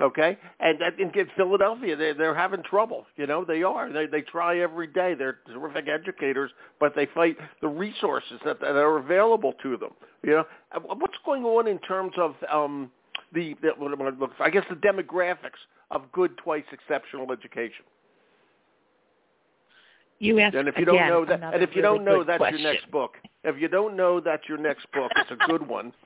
[0.00, 3.04] Okay, and in Philadelphia, they they're having trouble.
[3.16, 3.92] You know, they are.
[3.92, 5.14] They they try every day.
[5.14, 9.90] They're terrific educators, but they fight the resources that that are available to them.
[10.22, 10.44] You know,
[10.82, 12.90] what's going on in terms of um,
[13.32, 14.42] the, the I looking for?
[14.42, 17.84] I guess the demographics of good twice exceptional education.
[20.18, 22.38] You asked And if you don't know that, and if you really don't know, that's
[22.38, 22.60] question.
[22.60, 23.16] your next book.
[23.42, 25.10] If you don't know, that's your next book.
[25.16, 25.92] It's a good one.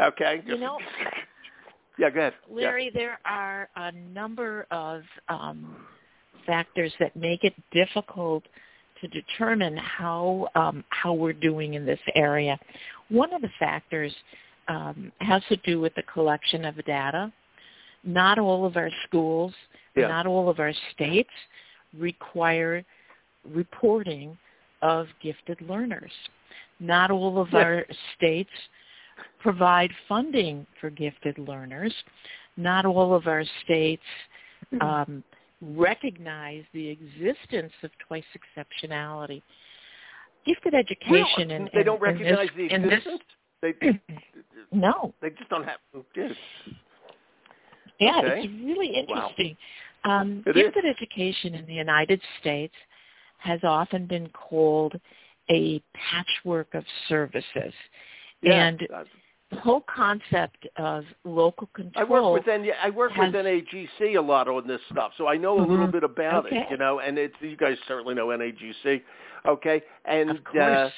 [0.00, 0.44] Okay.
[0.46, 0.78] You know,
[1.98, 2.08] yeah.
[2.08, 2.34] Go ahead.
[2.48, 5.74] Larry, there are a number of um,
[6.46, 8.44] factors that make it difficult
[9.00, 12.56] to determine how um, how we're doing in this area.
[13.08, 14.14] One of the factors
[14.68, 17.32] um, has to do with the collection of data.
[18.04, 19.54] Not all of our schools,
[19.96, 20.08] Yeah.
[20.08, 21.30] not all of our states
[21.96, 22.84] require
[23.44, 24.36] reporting
[24.82, 26.12] of gifted learners.
[26.80, 27.62] Not all of Yeah.
[27.62, 28.52] our states
[29.40, 31.94] provide funding for gifted learners.
[32.56, 34.04] Not all of our states
[34.80, 35.24] um,
[35.60, 39.42] recognize the existence of twice exceptionality.
[40.44, 43.22] Gifted education Well, and they don't recognize this, the existence.
[43.62, 43.74] They
[44.72, 45.78] no, they just don't have.
[46.14, 46.32] Yes.
[47.98, 48.40] Yeah, Okay.
[48.40, 49.28] it's really Wow.
[49.28, 49.56] interesting.
[50.04, 50.64] Um, It is.
[50.64, 52.74] gifted education in the United States
[53.38, 54.98] has often been called
[55.50, 57.74] a patchwork of services.
[58.42, 58.66] Yeah.
[58.68, 59.04] And uh,
[59.50, 62.04] the whole concept of local control.
[62.06, 65.26] I work with N- I work has, with NAGC a lot on this stuff, so
[65.26, 65.92] I know a little Mhm.
[65.92, 66.60] bit about Okay.
[66.60, 66.70] it.
[66.70, 69.02] You know, and it's you guys certainly know NAGC,
[69.46, 69.82] okay?
[70.04, 70.62] And Of course.
[70.62, 70.90] uh,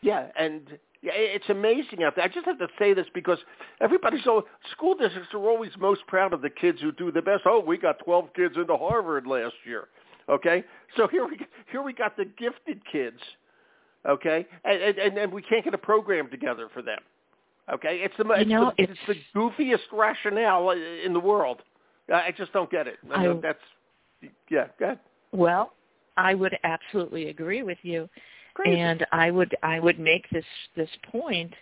[0.00, 2.24] yeah, and yeah, it's amazing out there.
[2.24, 3.38] I just have to say this because
[3.80, 7.20] everybody's so oh, school districts are always most proud of the kids who do the
[7.20, 7.42] best.
[7.44, 9.88] Oh, we got 12 kids into Harvard last year.
[10.28, 10.62] Okay,
[10.96, 11.38] so here we
[11.70, 13.18] here we got the gifted kids.
[14.08, 17.00] Okay, and and, and we can't get a program together for them.
[17.72, 21.62] Okay, it's the it's, know, the, it's- the goofiest rationale in the world.
[22.12, 22.98] I just don't get it.
[23.12, 23.58] I I- that's
[24.48, 24.66] yeah.
[24.78, 25.00] Go ahead.
[25.32, 25.72] well,
[26.16, 28.08] I would absolutely agree with you.
[28.54, 28.78] Crazy.
[28.80, 30.44] And I would I would make this
[30.76, 31.52] this point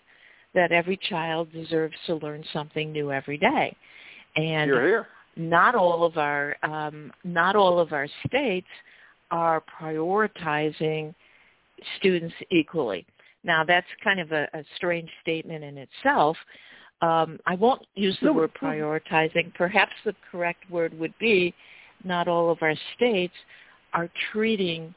[0.55, 3.76] that every child deserves to learn something new every day.
[4.37, 5.07] And You're here.
[5.37, 8.66] not all of our um, not all of our states
[9.31, 11.14] are prioritizing
[11.98, 13.07] students equally.
[13.44, 16.37] Now that's kind of a, a strange statement in itself.
[17.03, 19.55] Um, I won't use the No, word prioritizing.
[19.55, 21.55] Perhaps the correct word would be
[22.05, 23.35] not all of our states
[23.94, 24.94] are treating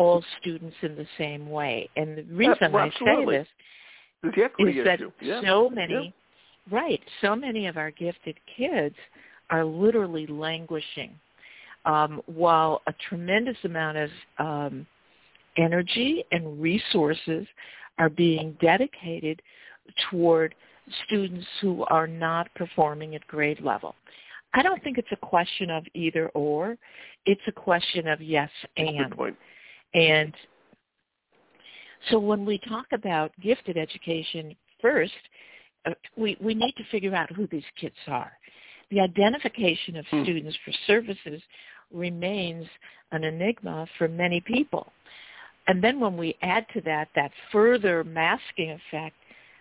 [0.00, 1.86] all students in the same way.
[1.94, 3.46] And the reason well, I say this
[4.58, 5.00] is that.
[5.20, 5.42] Yeah.
[5.42, 6.14] so many
[6.70, 8.94] right so many of our gifted kids
[9.50, 11.12] are literally languishing
[11.84, 14.86] um, while a tremendous amount of um,
[15.56, 17.46] energy and resources
[17.98, 19.40] are being dedicated
[20.10, 20.54] toward
[21.06, 23.94] students who are not performing at grade level
[24.54, 26.76] i don't think it's a question of either or
[27.26, 29.14] it's a question of yes and.
[29.94, 30.32] And
[32.10, 35.12] so when we talk about gifted education first,
[35.86, 38.32] uh, we, we need to figure out who these kids are.
[38.90, 40.22] The identification of Hmm.
[40.22, 41.42] students for services
[41.92, 42.66] remains
[43.12, 44.92] an enigma for many people.
[45.66, 49.16] And then when we add to that that further masking effect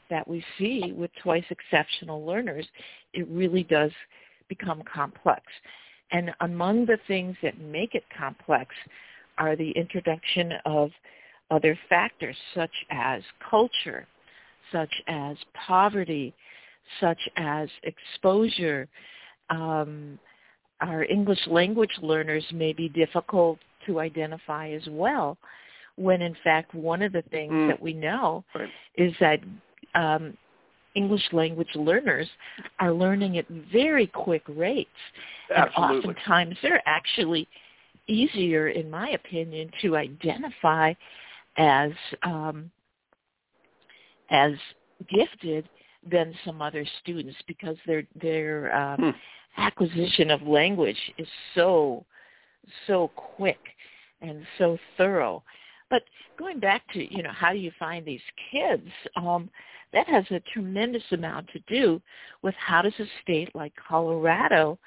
[0.09, 2.67] that we see with twice exceptional learners,
[3.13, 3.91] it really does
[4.47, 5.43] become complex.
[6.11, 8.73] And among the things that make it complex
[9.39, 10.91] are the introduction of
[11.49, 14.05] other factors such as culture,
[14.71, 15.35] such as
[15.67, 16.33] poverty,
[16.99, 18.87] such as exposure.
[19.49, 20.19] Um,
[20.81, 25.37] our English language learners may be difficult to identify as well,
[25.95, 27.67] when in fact one of the things Mm.
[27.67, 28.69] that we know Right.
[28.95, 29.39] is that
[29.95, 30.37] um,
[30.95, 32.29] English language learners
[32.79, 34.89] are learning at very quick rates.
[35.55, 37.47] And oftentimes they're actually
[38.09, 40.93] easier, in my opinion, to identify
[41.57, 41.91] as
[42.23, 42.71] um,
[44.29, 44.53] as
[45.09, 45.67] gifted
[46.09, 49.61] than some other students because their their um, Hmm.
[49.61, 52.05] acquisition of language is so
[52.87, 53.59] so quick
[54.21, 55.43] and so thorough.
[55.89, 56.03] But
[56.37, 58.87] going back to you know how do you find these kids?
[59.15, 59.49] Um,
[59.91, 62.01] that has a tremendous amount to do
[62.43, 64.77] with how does a state like Colorado,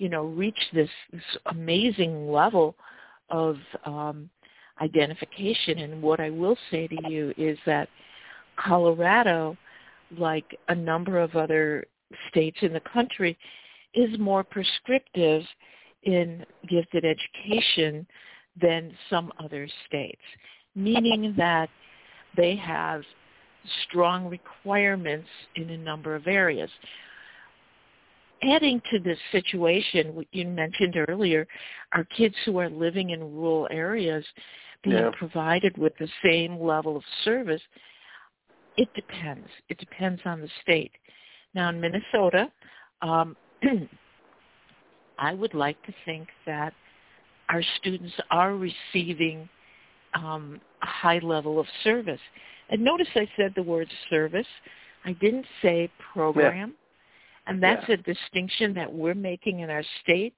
[0.00, 2.74] you know, reach this, this amazing level
[3.28, 4.30] of um,
[4.80, 5.78] identification.
[5.78, 7.86] And what I will say to you is that
[8.56, 9.58] Colorado,
[10.18, 11.84] like a number of other
[12.30, 13.36] states in the country,
[13.92, 15.42] is more prescriptive
[16.04, 18.06] in gifted education
[18.58, 20.22] than some other states,
[20.74, 21.68] meaning that
[22.38, 23.02] they have
[23.86, 26.70] strong requirements in a number of areas.
[28.42, 31.46] Adding to this situation, what you mentioned earlier,
[31.92, 34.24] are kids who are living in rural areas
[34.82, 35.10] being Yeah.
[35.10, 37.62] provided with the same level of service.
[38.76, 39.48] It depends.
[39.68, 40.92] It depends on the state.
[41.54, 42.50] Now in Minnesota,
[43.02, 43.36] um,
[45.18, 46.72] I would like to think that
[47.50, 49.48] our students are receiving
[50.14, 52.20] um, a high level of service.
[52.70, 54.46] And notice I said the word service.
[55.04, 56.74] I didn't say program.
[57.50, 57.94] And that's Yeah.
[57.94, 60.34] a distinction that we're making in our state,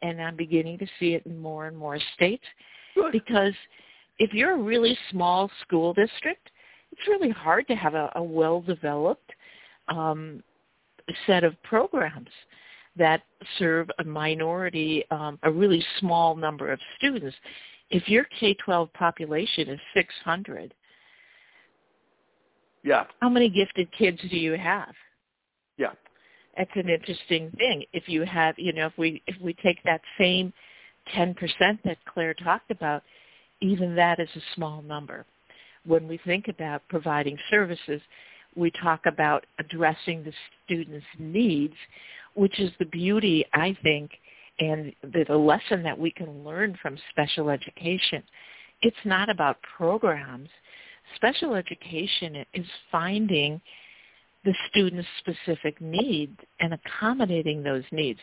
[0.00, 2.46] and I'm beginning to see it in more and more states.
[2.94, 3.10] Good.
[3.10, 3.54] Because
[4.20, 6.52] if you're a really small school district,
[6.92, 9.32] it's really hard to have a, a well-developed
[9.88, 10.44] um,
[11.26, 12.30] set of programs
[12.94, 13.24] that
[13.58, 17.36] serve a minority, um, a really small number of students.
[17.90, 20.72] If your K-12 population is 600,
[22.84, 23.06] Yeah.
[23.20, 24.94] how many gifted kids do you have?
[26.56, 27.84] That's an interesting thing.
[27.92, 30.52] If you have, you know, if we if we take that same
[31.16, 31.34] 10%
[31.84, 33.02] that Claire talked about,
[33.60, 35.24] even that is a small number.
[35.84, 38.00] When we think about providing services,
[38.54, 40.32] we talk about addressing the
[40.64, 41.74] student's needs,
[42.34, 44.10] which is the beauty, I think,
[44.58, 48.22] and the, the lesson that we can learn from special education.
[48.82, 50.50] It's not about programs.
[51.16, 53.60] Special education is finding
[54.44, 58.18] the student's specific needs and accommodating those needs.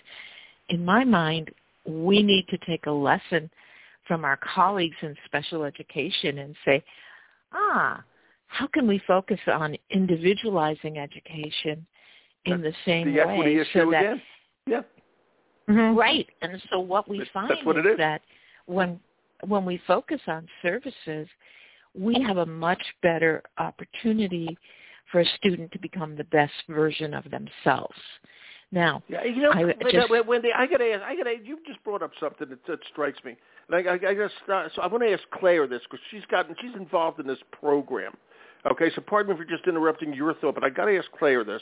[0.69, 1.49] In my mind,
[1.85, 3.49] we need to take a lesson
[4.07, 6.83] from our colleagues in special education and say,
[7.53, 8.03] ah,
[8.47, 11.85] how can we focus on individualizing education
[12.45, 13.33] in the same the way?
[13.33, 14.21] equity issue so that, again.
[14.65, 14.81] Yeah.
[15.69, 15.97] Mm-hmm.
[15.97, 16.27] Right.
[16.41, 17.97] And so what we That's- find that's what it is is.
[17.99, 18.21] that
[18.65, 18.99] when
[19.47, 21.27] when we focus on services,
[21.97, 24.57] we have a much better opportunity
[25.11, 27.95] for a student to become the best version of themselves.
[28.71, 31.03] Now, Yeah, you know, I Wendy, just- Wendy, I gotta ask.
[31.03, 31.35] I gotta.
[31.43, 33.35] You just brought up something that, that strikes me,
[33.67, 34.35] and I, I, I just.
[34.47, 36.55] Uh, so I want to ask Claire this because she's gotten.
[36.61, 38.13] She's involved in this program.
[38.69, 41.43] Okay, so pardon me for just interrupting your thought, but I got to ask Claire
[41.43, 41.61] this.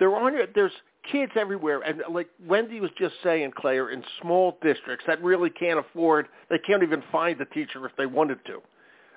[0.00, 0.72] There are there's
[1.12, 5.78] kids everywhere, and like Wendy was just saying, Claire, in small districts that really can't
[5.78, 6.26] afford.
[6.50, 8.60] They can't even find a teacher if they wanted to.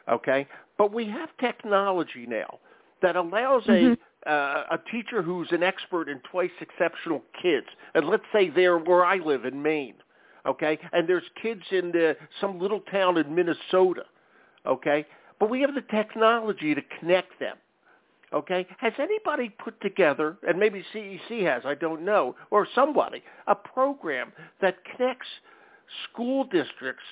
[0.08, 2.60] Okay, but we have technology now
[3.02, 3.94] that allows Mhm.
[3.94, 8.78] a uh, a teacher who's an expert in twice exceptional kids, and let's say they're
[8.78, 9.96] where I live in Maine,
[10.46, 14.06] okay, and there's kids in the, some little town in Minnesota,
[14.66, 15.06] okay,
[15.40, 17.58] but we have the technology to connect them.
[18.34, 23.56] Okay, has anybody put together, and maybe CEC has, I don't know, or somebody, a
[23.56, 25.30] program that connects
[26.04, 27.06] school districts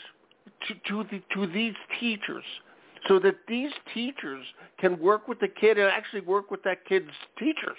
[0.68, 2.44] to, to, the, to these teachers
[3.08, 4.46] so that these teachers
[4.80, 7.78] can work with the kid and actually work with that kid's teachers,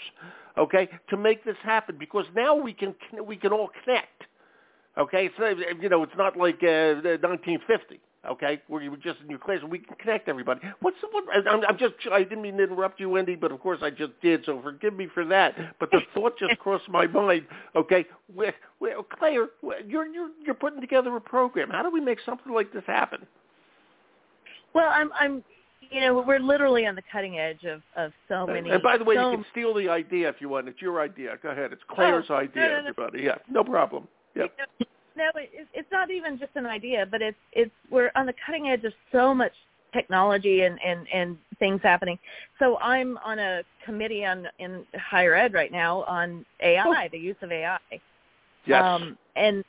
[0.57, 1.97] okay, to make this happen.
[1.99, 4.25] Because now we can we can all connect,
[4.99, 5.31] okay.
[5.37, 9.41] So you know, it's not like uh, 1950, okay, where you were just in your
[9.41, 9.59] class.
[9.69, 10.61] We can connect everybody.
[10.81, 11.25] What's the what?
[11.49, 14.13] I'm, I'm just I didn't mean to interrupt you, Wendy, but of course I just
[14.23, 14.45] did.
[14.45, 15.55] So forgive me for that.
[15.81, 17.47] But the thought just crossed my mind.
[17.75, 19.49] Okay, well, well, Claire,
[19.87, 21.71] you're you're you're putting together a program.
[21.71, 23.27] How do we make something like this happen?
[24.77, 25.43] Well, I'm, I'm,
[25.91, 28.69] you know, we're literally on the cutting edge of of so many.
[28.71, 30.69] And by the way, so, you can steal the idea if you want.
[30.69, 31.39] It's your idea.
[31.43, 31.73] Go ahead.
[31.73, 32.89] It's Claire's Oh, idea, no, no.
[32.91, 33.23] everybody.
[33.23, 34.07] Yeah, no problem.
[34.35, 34.49] Yeah.
[35.17, 38.69] No, it, it's not even just an idea, but it's it's we're on the cutting
[38.69, 39.53] edge of so much
[39.95, 42.19] technology and and and things happening.
[42.59, 47.37] So I'm on a committee on in higher ed right now on AI, the use
[47.41, 47.79] of AI.
[48.67, 48.85] Yes.
[48.85, 49.65] Um, and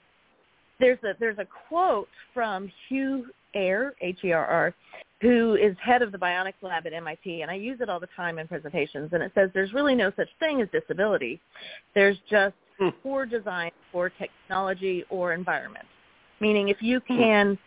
[0.82, 4.74] there's a there's a quote from Hugh Herr, H E R R,
[5.22, 8.10] who is head of the bionics lab at MIT, and I use it all the
[8.16, 9.10] time in presentations.
[9.14, 11.40] And it says there's really no such thing as disability.
[11.96, 12.90] There's just Hmm.
[13.02, 15.86] poor design for technology or environment.
[16.40, 17.58] Meaning, if you can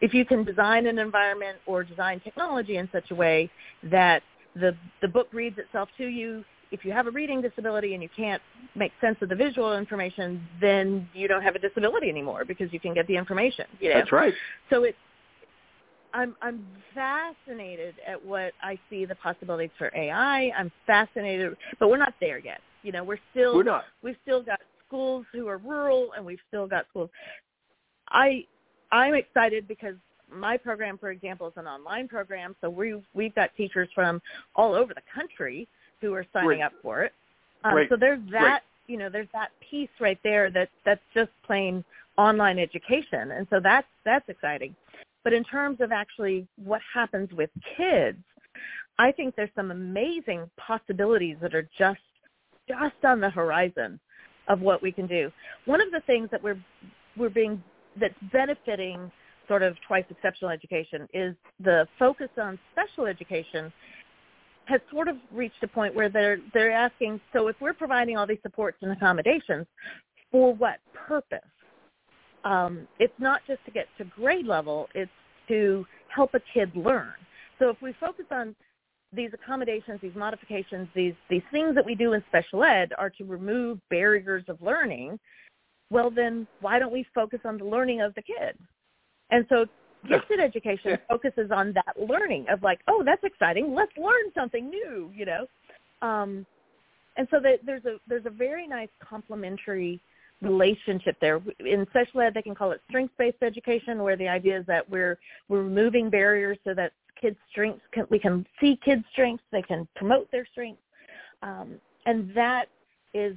[0.00, 3.48] if you can design an environment or design technology in such a way
[3.84, 4.22] that
[4.56, 8.08] the the book reads itself to you if you have a reading disability and you
[8.16, 8.40] can't
[8.74, 12.80] make sense of the visual information, then you don't have a disability anymore because you
[12.80, 13.66] can get the information.
[13.80, 13.94] You know?
[13.96, 14.34] That's right.
[14.70, 14.96] So it's
[16.12, 20.50] I'm I'm fascinated at what I see the possibilities for AI.
[20.56, 22.60] I'm fascinated, but we're not there yet.
[22.82, 23.84] You know, we're still We're not.
[24.02, 27.10] we've still got schools who are rural and we've still got schools.
[28.08, 28.44] I
[28.92, 29.94] I'm excited because
[30.32, 34.20] my program, for example, is an online program, so we we've got teachers from
[34.56, 35.68] all over the country
[36.00, 37.12] who are signing up for it.
[37.64, 41.84] Um, so there's that you know there's that piece right there that that's just plain
[42.16, 44.74] online education, and so that's that's exciting.
[45.24, 48.18] But in terms of actually what happens with kids,
[48.98, 52.00] I think there's some amazing possibilities that are just
[52.68, 53.98] just on the horizon
[54.48, 55.30] of what we can do.
[55.64, 56.62] One of the things that we're
[57.16, 57.62] we're being
[57.98, 59.10] that's benefiting
[59.48, 63.72] sort of twice exceptional education is the focus on special education
[64.66, 68.26] has sort of reached a point where they're they're asking, so if we're providing all
[68.26, 69.66] these supports and accommodations,
[70.30, 71.40] for what purpose?
[72.44, 75.10] Um, it's not just to get to grade level; it's
[75.48, 77.14] to help a kid learn.
[77.58, 78.54] So if we focus on
[79.12, 83.24] these accommodations, these modifications, these these things that we do in special ed are to
[83.24, 85.18] remove barriers of learning.
[85.90, 88.56] Well, then why don't we focus on the learning of the kid?
[89.30, 89.66] And so
[90.08, 93.74] gifted education focuses on that learning of like, oh, that's exciting.
[93.74, 95.46] Let's learn something new, you know.
[96.02, 96.46] Um,
[97.16, 100.00] and so that there's a there's a very nice complementary
[100.42, 101.40] relationship there.
[101.60, 105.18] In special ed, they can call it strengths-based education, where the idea is that we're
[105.48, 109.86] we're removing barriers so that kids' strengths can, we can see kids' strengths, they can
[109.96, 110.82] promote their strengths,
[111.42, 111.74] um,
[112.06, 112.66] and that
[113.12, 113.36] is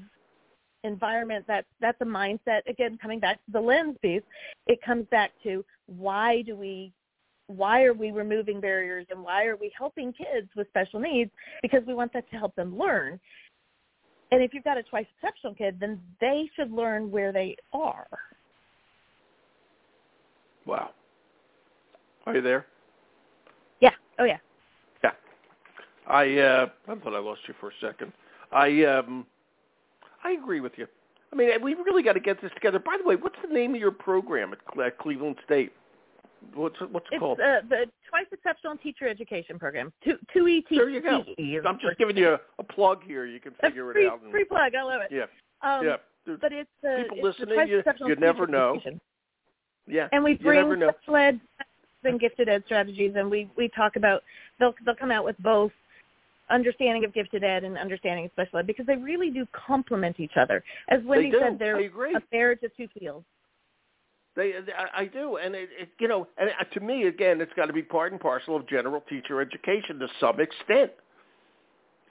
[0.84, 2.62] environment that's that's a mindset.
[2.68, 4.22] Again coming back to the lens piece
[4.68, 6.94] it comes back to why do we
[7.48, 11.32] why are we removing barriers and why are we helping kids with special needs?
[11.62, 13.20] Because we want that to help them learn
[14.34, 18.08] and if you've got a twice exceptional kid then they should learn where they are
[20.66, 20.92] Wow.
[22.26, 22.66] Are you there?
[23.82, 24.38] yeah oh yeah
[25.04, 25.12] Yeah.
[26.08, 28.14] I uh I thought I lost you for a second.
[28.52, 29.26] I um,
[30.24, 30.88] I agree with you.
[31.32, 32.80] I mean, we've really got to get this together.
[32.80, 34.54] By the way, what's the name of your program
[34.86, 35.74] at Cleveland State?
[36.54, 37.40] What's what's it it's, called?
[37.40, 39.92] Uh, the Twice Exceptional Teacher Education Program.
[40.04, 40.64] Two two ET.
[40.70, 41.24] There you go.
[41.68, 43.26] I'm just giving you a, a plug here.
[43.26, 44.22] You can figure free, it out.
[44.22, 44.76] And, free plug.
[44.76, 45.12] I love it.
[45.12, 45.24] Yeah.
[45.62, 45.96] Um, yeah.
[46.26, 47.68] But it's uh, people it's listening.
[47.68, 48.76] You, you never know.
[48.76, 49.02] Education.
[49.88, 50.08] Yeah.
[50.12, 50.92] And we bring you never know.
[51.02, 51.40] special ed
[52.04, 54.24] and gifted ed strategies, and we we talk about
[54.60, 55.72] they'll they'll come out with both
[56.50, 60.38] understanding of gifted ed and understanding of special ed because they really do complement each
[60.38, 60.64] other.
[60.90, 63.26] As Wendy said, they're a marriage of two fields.
[64.36, 67.68] They, I, I do, and it, it, you know, and to me, again, it's got
[67.68, 70.92] to be part and parcel of general teacher education to some extent.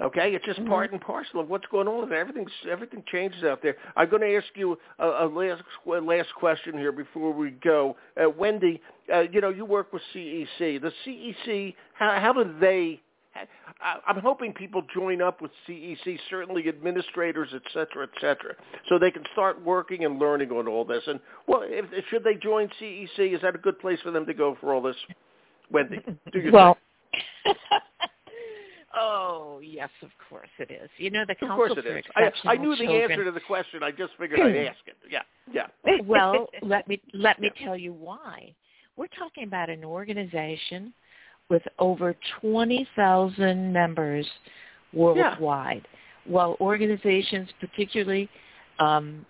[0.00, 0.68] Okay, it's just mm-hmm.
[0.68, 2.12] part and parcel of what's going on.
[2.12, 3.76] Everything, everything changes out there.
[3.96, 8.30] I'm going to ask you a, a last last question here before we go, uh,
[8.30, 8.80] Wendy.
[9.12, 10.80] Uh, you know, you work with CEC.
[10.80, 13.00] The CEC, how, how do they
[13.34, 18.54] Uh, I'm hoping people join up with CEC, certainly administrators, et cetera, et cetera,
[18.88, 21.02] so they can start working and learning on all this.
[21.06, 23.34] And well, if, should they join CEC?
[23.34, 24.96] Is that a good place for them to go for all this?
[25.70, 26.00] Wendy,
[26.32, 26.76] do you well.
[28.94, 30.90] oh yes, of course it is.
[30.98, 32.04] You know the Council of course it is.
[32.14, 33.82] I, I knew Children, the answer to the question.
[33.82, 34.68] I just figured I'd hmm.
[34.68, 34.96] ask it.
[35.10, 35.68] Yeah, yeah.
[36.04, 37.66] well, let me let me yeah.
[37.66, 38.54] tell you why.
[38.96, 40.92] We're talking about an organization
[41.50, 44.26] with over 20,000 members
[44.92, 45.82] worldwide.
[45.84, 46.32] Yeah.
[46.32, 48.28] While organizations, particularly
[48.78, 49.26] um,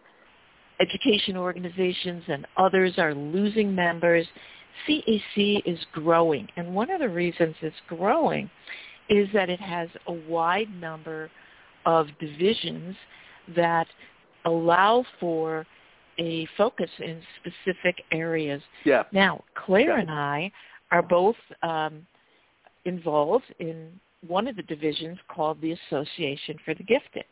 [0.80, 4.26] education organizations and others are losing members,
[4.88, 6.48] CEC is growing.
[6.56, 8.50] And one of the reasons it's growing
[9.08, 11.30] is that it has a wide number
[11.86, 12.96] of divisions
[13.56, 13.86] that
[14.44, 15.66] allow for
[16.18, 18.62] a focus in specific areas.
[18.84, 19.04] Yeah.
[19.12, 20.00] Now, Claire yeah.
[20.00, 20.52] and I
[20.92, 22.06] are both um,
[22.84, 23.88] involved in
[24.26, 27.24] one of the divisions called the Association for the Gifted.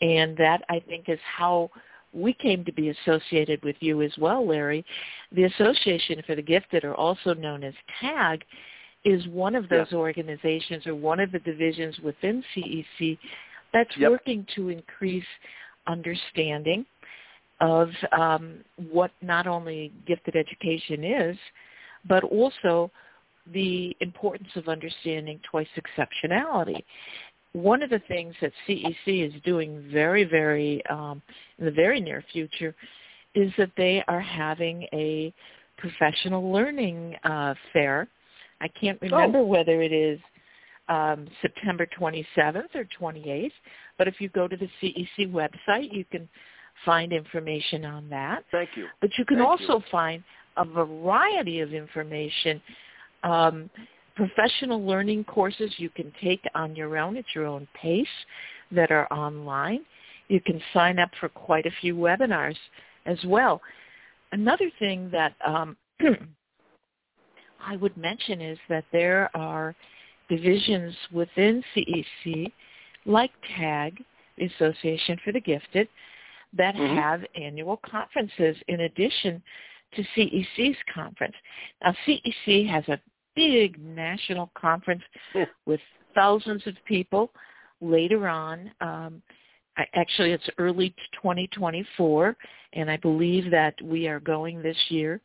[0.00, 1.70] And that, I think, is how
[2.12, 4.84] we came to be associated with you as well, Larry.
[5.32, 8.44] The Association for the Gifted, or also known as TAG,
[9.04, 9.98] is one of those yeah.
[9.98, 13.18] organizations or one of the divisions within CEC
[13.72, 14.10] that's yep.
[14.10, 15.24] working to increase
[15.86, 16.84] understanding
[17.60, 18.58] of um,
[18.90, 21.36] what not only gifted education is,
[22.08, 22.90] but also
[23.52, 26.84] the importance of understanding twice exceptionality.
[27.52, 31.20] One of the things that CEC is doing very, very um,
[31.58, 32.74] in the very near future
[33.34, 35.32] is that they are having a
[35.78, 38.08] professional learning uh, fair.
[38.60, 39.44] I can't remember oh.
[39.46, 40.20] whether it is
[40.88, 43.52] um, September 27th or 28th,
[43.96, 46.28] but if you go to the CEC website, you can
[46.84, 48.44] find information on that.
[48.50, 48.86] Thank you.
[49.00, 49.84] But you can Thank also you.
[49.90, 50.24] find
[50.56, 52.60] a variety of information,
[53.22, 53.70] um,
[54.16, 58.06] professional learning courses you can take on your own at your own pace
[58.72, 59.80] that are online.
[60.28, 62.56] You can sign up for quite a few webinars
[63.06, 63.60] as well.
[64.32, 65.76] Another thing that um,
[67.60, 69.74] I would mention is that there are
[70.28, 72.52] divisions within CEC,
[73.06, 74.02] like TAG,
[74.38, 75.88] the Association for the Gifted,
[76.56, 76.96] that mm-hmm.
[76.96, 79.42] have annual conferences in addition
[79.94, 81.34] to CEC's conference.
[81.82, 83.00] Now, CEC has a
[83.34, 85.02] big national conference
[85.34, 85.46] yeah.
[85.66, 85.80] with
[86.14, 87.30] thousands of people
[87.80, 88.70] later on.
[88.80, 89.22] Um,
[89.94, 92.36] actually, it's early 2024,
[92.74, 95.20] and I believe that we are going this year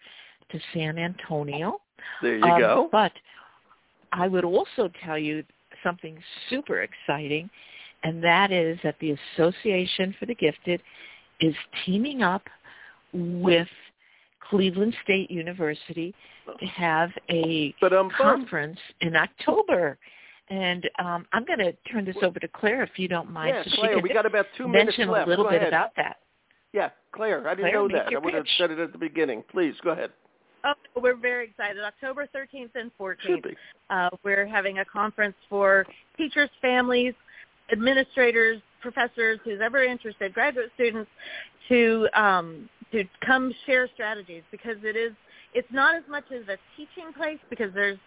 [0.52, 1.80] to San Antonio.
[2.22, 2.90] There you um, go.
[2.92, 3.12] But
[4.12, 5.44] I would also tell you
[5.84, 6.18] something
[6.50, 7.50] super exciting,
[8.04, 10.82] and that is that the Association for the Gifted
[11.42, 11.56] is
[11.86, 12.44] teaming up
[13.14, 13.68] with
[14.50, 16.14] Cleveland State University
[16.60, 18.12] to have a Ba-dum-bum.
[18.18, 19.98] conference in October.
[20.50, 23.56] And um, I'm going to turn this over to Claire if you don't mind.
[23.56, 25.26] Yeah, so Claire, she we can got about two minutes mention left.
[25.28, 25.70] a little Go bit ahead.
[25.70, 26.18] about that.
[26.72, 28.14] Yeah, Claire, I didn't Claire, know that.
[28.14, 28.54] I would have pitch.
[28.60, 29.44] said it at the beginning.
[29.52, 30.12] Please, go ahead.
[30.66, 31.82] Oh, we're very excited.
[31.84, 33.56] October 13th and 14th,
[33.90, 35.86] uh, we're having a conference for
[36.18, 37.14] teachers, families,
[37.72, 41.10] administrators, professors, who's ever interested, graduate students,
[41.70, 45.12] to um, to come share strategies because it is
[45.54, 47.98] it's not as much as a teaching place because there's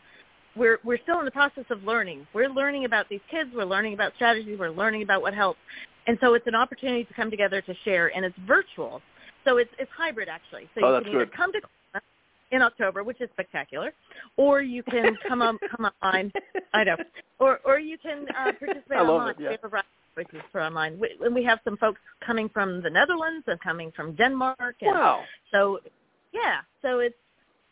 [0.56, 2.26] we're we're still in the process of learning.
[2.34, 3.50] We're learning about these kids.
[3.54, 4.58] We're learning about strategies.
[4.58, 5.60] We're learning about what helps,
[6.06, 9.02] and so it's an opportunity to come together to share, and it's virtual.
[9.44, 10.68] So it's it's hybrid actually.
[10.74, 11.36] So Oh, you can either good.
[11.36, 11.60] come to
[12.50, 13.92] in October, which is spectacular,
[14.36, 16.32] or you can come on come online.
[16.72, 16.96] I know,
[17.38, 19.30] or or you can uh, participate I love online.
[19.30, 19.48] it, yeah.
[19.48, 20.98] We have a variety of choices for online.
[20.98, 24.76] We, and we have some folks coming from the Netherlands and coming from Denmark.
[24.80, 25.22] And Wow.
[25.52, 25.80] So,
[26.32, 27.14] yeah, so it's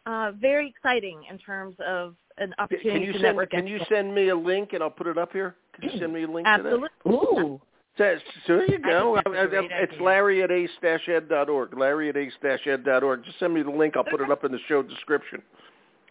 [0.07, 3.51] uh, very exciting in terms of an opportunity Can opportunity you to send network.
[3.51, 5.57] Can you send me a link and I'll put it up here?
[5.74, 6.89] Can you send me a link to Absolutely.
[7.09, 7.61] Ooh,
[7.99, 8.16] So,
[8.47, 9.18] so there you go.
[9.26, 10.03] It's idea.
[10.03, 11.78] Larry at ace-ed.org.
[11.78, 13.24] Larry at ace-ed.org.
[13.24, 13.97] Just send me the link.
[13.97, 15.42] I'll put it up in the show description.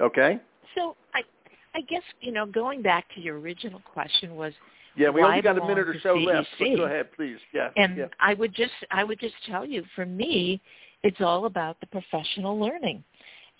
[0.01, 0.39] Okay?
[0.75, 1.21] So I
[1.75, 4.53] I guess, you know, going back to your original question was
[4.97, 6.47] yeah, we only got a minute or so left.
[6.57, 7.37] But go ahead, please.
[7.53, 7.69] Yeah.
[7.75, 8.05] And yeah.
[8.19, 10.61] I would just I would just tell you, for me,
[11.03, 13.03] it's all about the professional learning.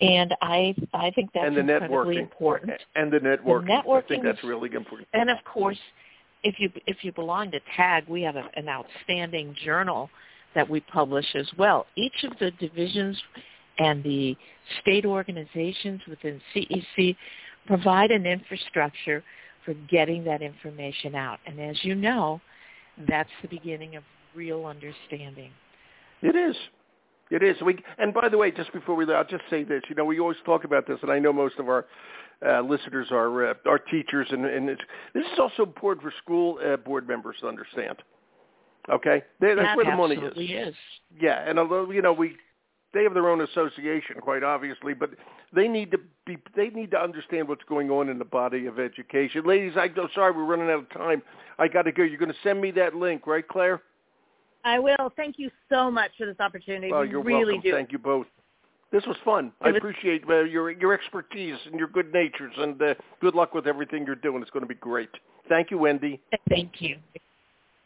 [0.00, 2.20] And I I think that's and the incredibly networking.
[2.20, 2.72] important.
[2.94, 3.66] And the networking.
[3.66, 5.08] The networking I think that's really important.
[5.12, 5.78] And of course,
[6.46, 10.08] if you if you belong to TAG, we have a, an outstanding journal
[10.54, 11.86] that we publish as well.
[11.96, 13.20] Each of the divisions
[13.78, 14.36] and the
[14.80, 17.16] state organizations within CEC
[17.66, 19.24] provide an infrastructure
[19.64, 21.40] for getting that information out.
[21.46, 22.40] And as you know,
[23.08, 25.50] that's the beginning of real understanding.
[26.22, 26.56] It is.
[27.30, 27.56] It is.
[27.60, 29.82] We and by the way, just before we, I'll just say this.
[29.88, 31.86] You know, we always talk about this, and I know most of our
[32.46, 34.82] uh, listeners are uh, are teachers, and, and it's,
[35.14, 37.96] this is also important for school uh, board members to understand.
[38.88, 40.68] Okay, they, that's that where the money is.
[40.68, 40.74] is.
[41.20, 42.36] Yeah, and although you know we
[42.94, 45.10] they have their own association, quite obviously, but
[45.52, 48.78] they need to be they need to understand what's going on in the body of
[48.78, 49.44] education.
[49.44, 51.22] Ladies, I go sorry, we're running out of time.
[51.58, 52.04] I got to go.
[52.04, 53.82] You're going to send me that link, right, Claire?
[54.66, 55.12] I will.
[55.14, 56.92] Thank you so much for this opportunity.
[56.92, 57.70] Oh, we you're really welcome.
[57.70, 57.76] do.
[57.76, 58.26] Thank you both.
[58.90, 59.46] This was fun.
[59.46, 63.34] It I was- appreciate uh, your your expertise and your good natures, and uh, good
[63.34, 64.42] luck with everything you're doing.
[64.42, 65.10] It's going to be great.
[65.48, 66.20] Thank you, Wendy.
[66.48, 66.96] Thank you.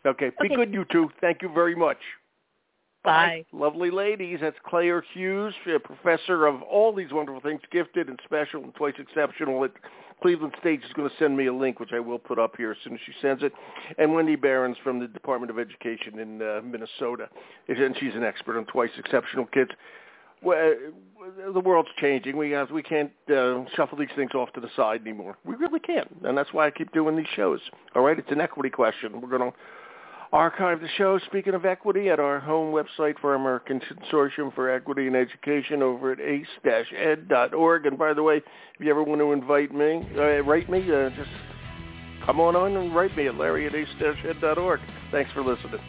[0.06, 1.10] Okay, be good, you two.
[1.20, 1.98] Thank you very much.
[3.02, 3.46] Bye.
[3.52, 4.40] Lovely ladies.
[4.42, 8.94] That's Claire Hughes, a professor of all these wonderful things, gifted and special and twice
[8.98, 9.72] exceptional at
[10.20, 10.80] Cleveland State.
[10.82, 12.92] She's going to send me a link, which I will put up here as soon
[12.92, 13.52] as she sends it.
[13.96, 17.30] And Wendy Behrens from the Department of Education in uh, Minnesota.
[17.68, 19.70] And she's an expert on twice exceptional kids.
[20.42, 20.74] Well,
[21.52, 22.36] the world's changing.
[22.36, 25.36] We have, we can't uh, shuffle these things off to the side anymore.
[25.44, 27.60] We really can't, and that's why I keep doing these shows.
[27.94, 29.20] All right, it's an equity question.
[29.20, 29.56] We're going to
[30.32, 35.06] archive the show, speaking of equity, at our home website for American Consortium for Equity
[35.06, 37.86] and Education over at ace-ed.org.
[37.86, 38.44] And by the way, if
[38.78, 41.30] you ever want to invite me, uh, write me, uh, just
[42.24, 44.80] come on on and write me at larry at ace-ed.org.
[45.10, 45.80] Thanks for listening.